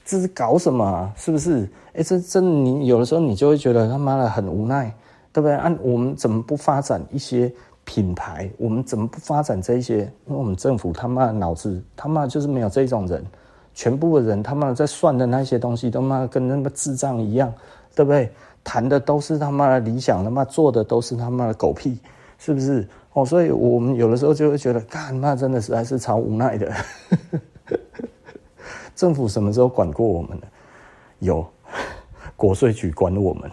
[0.05, 1.12] 这是搞什么啊？
[1.16, 1.68] 是不是？
[1.94, 4.94] 哎，这真的你有的时候你就会觉得他妈的很无奈。
[5.33, 5.53] 对不对？
[5.55, 7.51] 按我们怎么不发展一些
[7.85, 8.51] 品牌？
[8.59, 10.01] 我们怎么不发展这些？
[10.26, 13.24] 因为我们政府他妈的脑子他妈就是没有这种人，
[13.74, 17.53] 全部的人他妈在算的那些东西都妈跟那么智障一样，
[17.95, 18.30] 对不对？
[18.64, 21.99] 谈的都是他妈的理想，他妈做的都是他妈的狗屁，
[22.39, 22.87] 是不是？
[23.14, 26.72] 哦，所以我们有的时候就会觉得，干妈真的实在是超无奈的。
[28.95, 30.47] 政府什么时候管过我们呢？
[31.18, 31.45] 有，
[32.37, 33.51] 国税局管我们。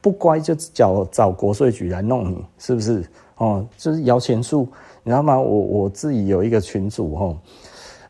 [0.00, 3.04] 不乖就找找国税局来弄你，是不是？
[3.36, 4.68] 哦，就是摇钱树，
[5.02, 5.38] 你知道吗？
[5.38, 7.38] 我我自己有一个群主哦，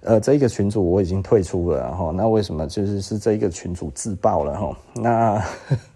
[0.00, 2.10] 呃，这一个群主我已经退出了哈。
[2.12, 2.66] 那为什么？
[2.66, 4.76] 就是是这一个群主自爆了哈。
[4.94, 5.44] 那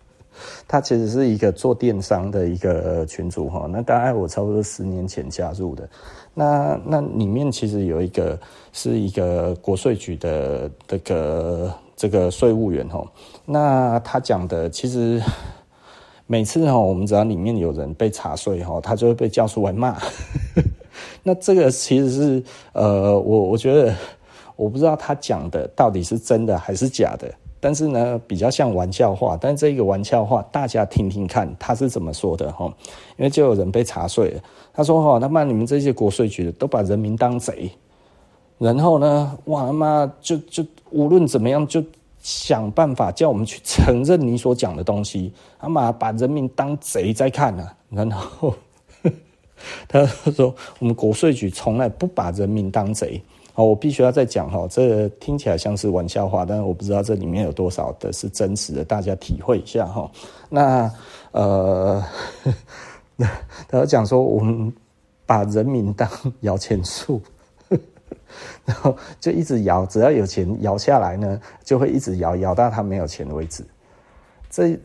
[0.68, 3.66] 他其实是一个做电商的一个群主哈。
[3.68, 5.88] 那大概我差不多十年前加入的。
[6.32, 8.38] 那那里面其实有一个
[8.72, 13.04] 是一个国税局的这个这个税务员哈。
[13.44, 15.20] 那他讲的其实
[16.26, 19.96] 每次哈，我们只要里面有人被查税哈，他就会被叫出来骂。
[21.22, 23.94] 那这个其实是呃，我我觉得
[24.56, 29.36] 我不知道他讲的到底是真的还是假的，但是呢，比较像玩笑话。
[29.38, 32.72] 但这个玩笑话大家听听看他是怎么说的哈，
[33.18, 34.40] 因为就有人被查税了，
[34.72, 37.70] 他说哈，他妈你们这些国税局的都把人民当贼，
[38.58, 41.84] 然后呢，哇他妈就就无论怎么样就
[42.24, 48.52] 想办法叫我们去承认你所讲的东西，他妈把人民当贼在看呢、啊，然后。
[49.88, 53.22] 他说：“我们国税局从来不把人民当贼。”
[53.54, 60.10] 好，我必须要再讲哈，这听起来像是玩笑话，但是我不知道这里面有多少的是真实的，大家体会一下哈。
[60.50, 60.90] 那
[61.30, 62.04] 呃，
[63.68, 64.74] 他讲说我们
[65.24, 66.06] 把人民当
[66.40, 67.22] 摇钱树，
[68.64, 73.64] 然后就一直摇，只要有钱摇下来呢，就会一直摇，摇到他没有钱为止。
[74.50, 74.78] 这。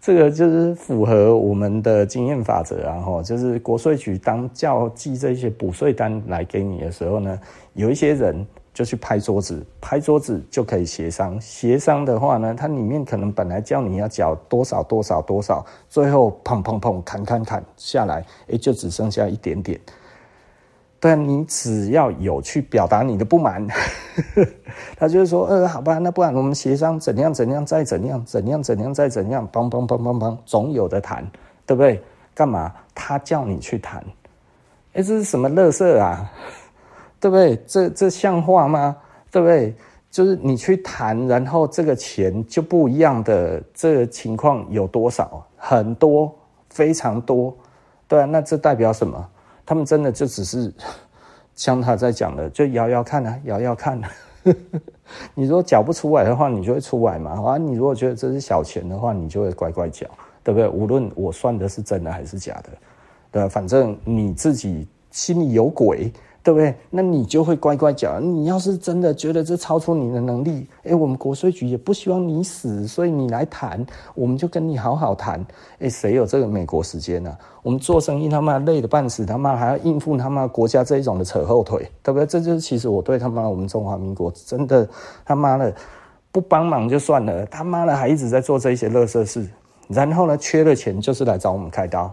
[0.00, 2.98] 这个就是符合我们的经验法则啊！
[3.00, 7.38] 吼，就是国税局当叫寄这些补税单来给你的时候呢，
[7.74, 8.46] 有一些人
[8.78, 11.36] 就去拍桌子，拍桌子就可以协商。
[11.40, 19.80] 协商的话呢，它里面可能本来叫你要缴多少多少多少，最后砰砰砰砍砍砍下来，诶，就只剩下一点点。
[21.00, 23.66] 但你只要有去表达你的不满，
[24.96, 31.28] 他就是说，呃，好吧，那不然我们协商怎样怎样再怎样怎样怎样再怎样，砰砰砰砰砰，总有的谈，
[31.66, 32.00] 对不对？
[32.32, 32.72] 干嘛？
[32.94, 34.00] 他叫你去谈，
[34.92, 36.30] 哎，这是什么乐色啊？
[37.20, 37.56] 对不对？
[37.66, 38.96] 这这像话吗？
[39.30, 39.74] 对不对？
[40.10, 45.46] 就是你去谈，然后这个钱就不一样的这个情况有多少？
[45.56, 46.34] 很多，
[46.70, 47.54] 非常多，
[48.08, 49.28] 对啊，那这代表什么？
[49.66, 50.72] 他们真的就只是
[51.54, 54.10] 像他在讲的，就摇摇看啊，摇摇看啊。
[55.34, 57.32] 你如果缴不出来的话，你就会出来嘛。
[57.32, 60.06] 啊，你如果觉得这是小钱的话，你就会乖乖缴，
[60.42, 60.66] 对不对？
[60.70, 62.70] 无论我算的是真的还是假的，
[63.30, 63.48] 对吧？
[63.48, 66.10] 反正你自己心里有鬼。
[66.48, 66.74] 对不对？
[66.88, 68.24] 那你就会乖乖讲。
[68.24, 73.84] 你要是真的觉得这超出你的能力，哎，我们国税局也不希望你死，所以你来谈，
[74.14, 75.44] 我们就跟你好好谈。
[75.78, 77.38] 哎，谁有这个美国时间呢、啊？
[77.62, 82.24] 我们做生意他妈累得半死，他妈还要应付他妈国家这一种的扯后腿，对不对？
[82.24, 84.88] 这就是其实我对他妈我们中华民国真的
[85.26, 85.70] 他妈的
[86.32, 89.46] 不帮忙就算了，他妈的还一直在做这些垃圾事，
[89.86, 92.10] 然后呢，缺了钱就是来找我们开刀。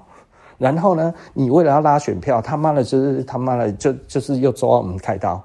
[0.58, 5.44] 然后呢，你为了要拉选票，他妈的，就是他妈的，就就是又抓我们开刀，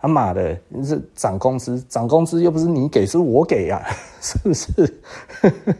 [0.00, 3.88] 他妈的，你是涨工资，涨工资又不是你给，是我给呀、啊，
[4.20, 5.00] 是不是？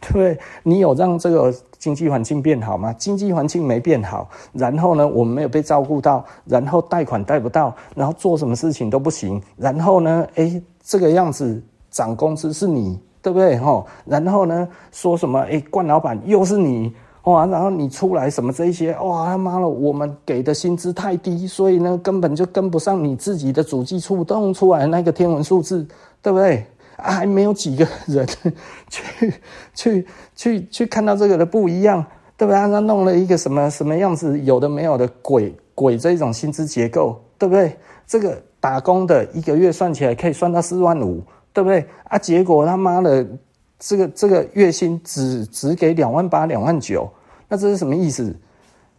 [0.00, 0.38] 对不对？
[0.62, 2.92] 你有让这个经济环境变好吗？
[2.94, 13.58] 经济环境没变好，然后呢，我们没有被照顾到，然后贷款贷不到，然后做什么事情都不行，然后呢，哎，这个样子涨工资是你，对不对？
[13.58, 15.40] 哈，然后呢，说什么？
[15.40, 16.92] 哎，冠老板又是你。
[17.30, 25.86] 哇，然后你出来什么这一些，哇他妈的，我们给的薪资太低，所以呢根本就跟不上你自己的主机处动出来那个天文数字，
[26.20, 26.64] 对不对？
[26.96, 28.26] 啊，还没有几个人
[28.90, 29.34] 去
[29.74, 32.04] 去去去看到这个的不一样，
[32.36, 32.56] 对不对？
[32.56, 37.76] 他弄了一个什么什么样子，有的没有的鬼鬼这种薪资结构，对不对？
[38.06, 41.22] 这个打工的一个月算起来可以算到四万五，
[41.52, 41.86] 对不对？
[42.04, 43.26] 啊，结果他妈的。
[43.82, 47.10] 这个这个月薪只只给两万八两万九，
[47.50, 48.34] 那这是什么意思？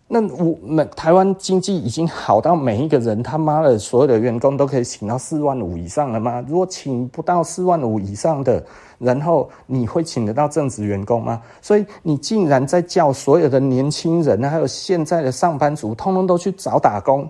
[0.08, 6.43] 那我们台湾经济已经好到每一个人他妈的所有的员工都可以请到四万五以上了吗？
[6.47, 8.62] 如果请不到四万五以上的，
[8.99, 11.41] 然后你会请得到正职员工吗？
[11.62, 17.26] 所以你竟然在叫所有的年轻人，还有现在的上班族，通通都去找打工。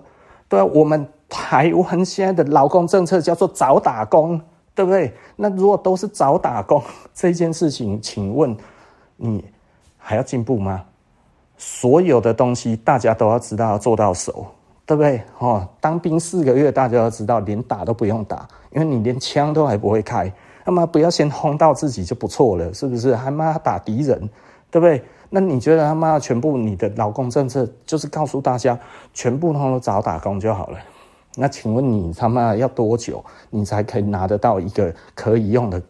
[0.48, 4.38] 对啊，我们台湾现在的劳工政策叫做找打工。
[4.74, 5.12] 对不对？
[5.36, 6.82] 那如果都是找打工
[7.12, 8.56] 这件事情，请问
[9.18, 9.44] 你
[9.98, 10.82] 还要进步吗？
[11.64, 14.44] 所有的东西大家都要知道，要做到熟，
[14.84, 15.22] 对不对？
[15.38, 20.30] 哦，当兵四个月，大家要知道，连打都不用打，因为你连枪都还不会开，
[20.66, 23.14] 那么不要先轰到自己就不错了，是不是？
[23.14, 24.18] 还妈打敌人，
[24.72, 25.00] 对不对？
[25.30, 28.76] 那你觉得他妈全部你的劳工政策就是告诉大家，
[29.14, 30.78] 全部都找打工就好了？
[31.36, 35.80] 那请问你他妈要多久，你才可以拿得到一个可以用的、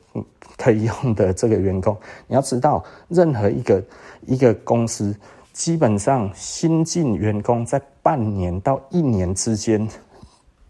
[0.59, 1.97] 可以用的这个员工？
[2.27, 3.82] 你要知道，任何一个
[4.27, 5.16] 一个公司，
[5.53, 9.87] 基本上新进员工在半年到一年之间，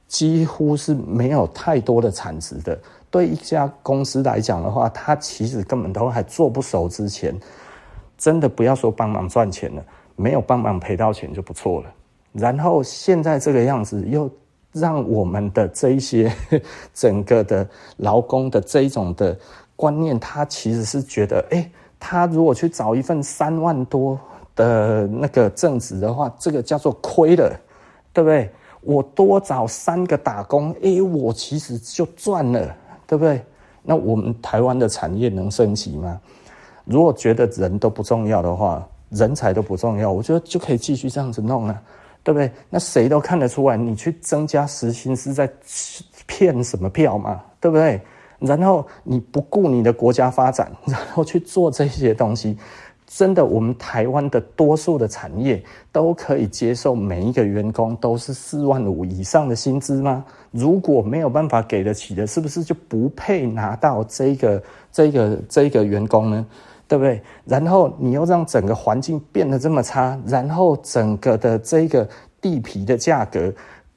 [0.09, 2.79] 几乎是没有太多的产值的，
[3.11, 7.35] 对一家公司来讲的话，他其实根本都还做不熟之前，
[8.19, 9.85] 真的不要说帮忙赚钱了，
[10.17, 11.95] 没有帮忙赔到钱就不错了。
[12.33, 14.29] 然后现在这个样子，又
[14.73, 16.33] 让我们的这一些
[16.93, 17.69] 整个的
[17.99, 19.39] 劳工的这一种的
[19.77, 24.19] 观念，他其实是觉得，哎，他如果去找一份三万多
[24.55, 27.51] 的那个正职的话，这个叫做亏了，
[28.13, 28.51] 对不对？
[28.81, 32.75] 我多找三个打工，哎，我其实就赚了，
[33.07, 33.45] 对不对？
[33.83, 36.21] 那我们台湾的产业能升级吗？
[36.85, 41.81] 如果觉得人都不重要的话，人才都不重要，我觉得就可以继续这样子弄了，
[42.25, 42.51] 对不对？
[42.69, 45.49] 那谁都看得出来，你去增加时薪是在
[46.27, 48.01] 骗什么票嘛，对不对？
[48.41, 52.59] 然后你不顾你的国家发展，然后去做这些东西。
[53.15, 55.63] 真的，我们台湾的多数的产业
[55.93, 60.25] 都可以接受每一个员工都是四万五以上的薪资吗？
[60.51, 66.47] 如果没有办法给得起的，是不是就不配拿到这个这个这个员工呢？
[66.89, 67.23] 对不对？
[67.45, 72.09] 然后你又让整个环境变得这么差，然后整个的这个
[72.41, 73.53] 地皮的价格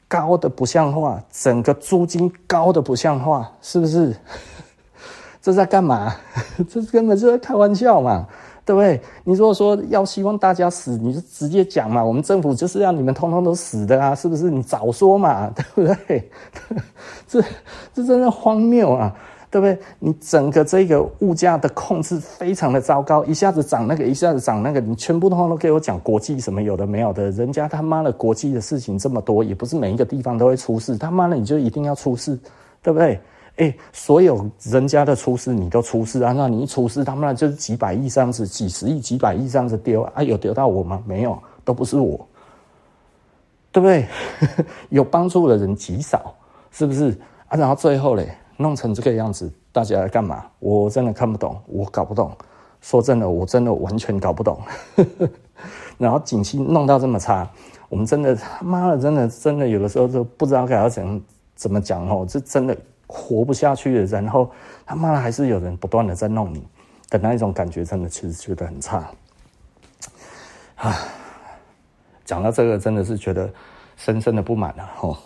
[0.10, 4.14] 高的不像话，整个租金高的不像话，是不是？
[5.42, 6.14] 这在干嘛？
[6.70, 8.28] 这根本就在开玩笑嘛！
[8.66, 9.00] 对不对？
[9.24, 12.04] 你如果说要希望大家死，你就直接讲嘛。
[12.04, 14.50] 我们政府就是要你们通通都死的啊，是不是？
[14.50, 16.30] 你早说嘛，对不对？
[17.28, 17.42] 这
[17.94, 19.16] 这真的荒谬啊，
[19.52, 19.78] 对不对？
[20.00, 32.36] 你整个这个物价的控制非常的糟糕，一下子涨那个，一下子涨那个，你全部通通都给我讲国际什么有的没有的，人家他妈的国际的事情这么多，也不是每一个地方都会出事，他妈的你就一定要出事，
[32.82, 33.20] 对不对？
[33.57, 36.34] 哎，所有人家的出事你都出事啊？
[36.34, 40.22] 那你一出事，他们那就是几百亿这样子，几十亿、几百亿这样子丢啊？
[40.22, 41.02] 有丢到我吗？
[41.06, 42.27] 没有，都不是我，
[43.72, 44.06] 对不对？
[44.90, 46.36] 有帮助的人极少，
[46.69, 47.18] 是不是
[47.48, 47.56] 啊？
[47.57, 50.45] 然后最后嘞，弄成这个样子，大家来干嘛？
[50.60, 52.30] 我真的看不懂，我搞不懂。
[52.82, 54.60] 说真的，我真的完全搞不懂。
[55.98, 57.49] 然后景气弄到这么差，
[57.88, 61.23] 我们真的他妈的，真的真的有的时候都不知道该要怎
[61.56, 62.77] 怎么讲哦，这真的。
[63.07, 64.52] 活不下去了，然后
[64.86, 66.68] 他妈的还是有人不断的在弄你
[67.10, 69.10] 的那一种感觉，真的其实觉得很差
[70.76, 70.98] 啊！
[72.26, 73.53] 讲到这个，真的是觉得
[73.95, 75.18] 深深的不满了哦！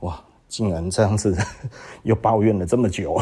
[0.00, 0.18] 哇，
[0.48, 1.36] 竟然这样子
[2.02, 3.20] 又抱怨了这么久，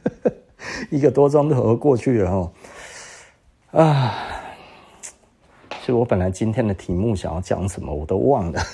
[0.90, 2.52] 一个多钟头过去了哦
[3.72, 4.14] 啊！
[5.80, 8.62] 其实我本来今天的题目想要讲什么，我都忘了。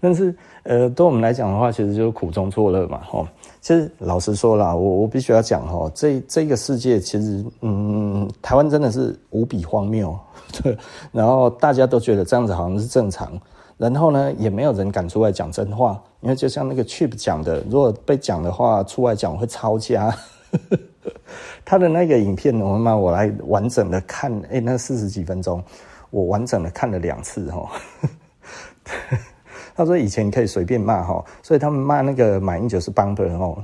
[0.00, 0.36] 但是，
[0.68, 3.26] 呃，对我们来讲的话，其实就是苦中作乐嘛，吼。
[3.62, 10.14] 其实老实说啦，我我必须要讲吼，这这个世界其实，嗯，台湾真的是无比荒谬，
[10.62, 10.76] 对。
[11.10, 13.32] 然后大家都觉得这样子好像是正常，
[13.78, 20.14] 然后呢，也没有人敢出来讲真话，因为就像那个 Chip 讲的，如果被讲的话，出来讲会抄家。
[21.64, 25.64] 他的那个影片，我妈我来完整的看，哎、那四十几分钟，
[26.10, 27.70] 我完整的看了两次，吼。
[29.78, 33.56] 他说：“以前可以随便骂哈，所以他们骂那个马英九是帮的哦，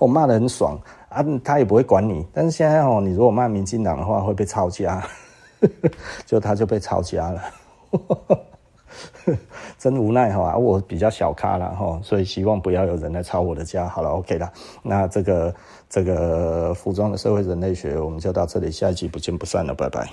[0.00, 0.76] 我 骂得很爽
[1.08, 2.26] 啊，他也不会管你。
[2.32, 5.00] 但是现在哦，你如果骂民进党的话，会被抄家，
[6.26, 7.42] 就他就被抄家了，
[9.78, 10.56] 真无奈哈。
[10.56, 13.86] 我比较小咖了哈，所以希望不要有人来抄我的家。
[13.86, 14.52] 好了，OK 了，
[14.82, 15.54] 那这个
[15.88, 20.10] 这个服装的社会人类学，我们就到这里，下一集不见不散了，拜拜。”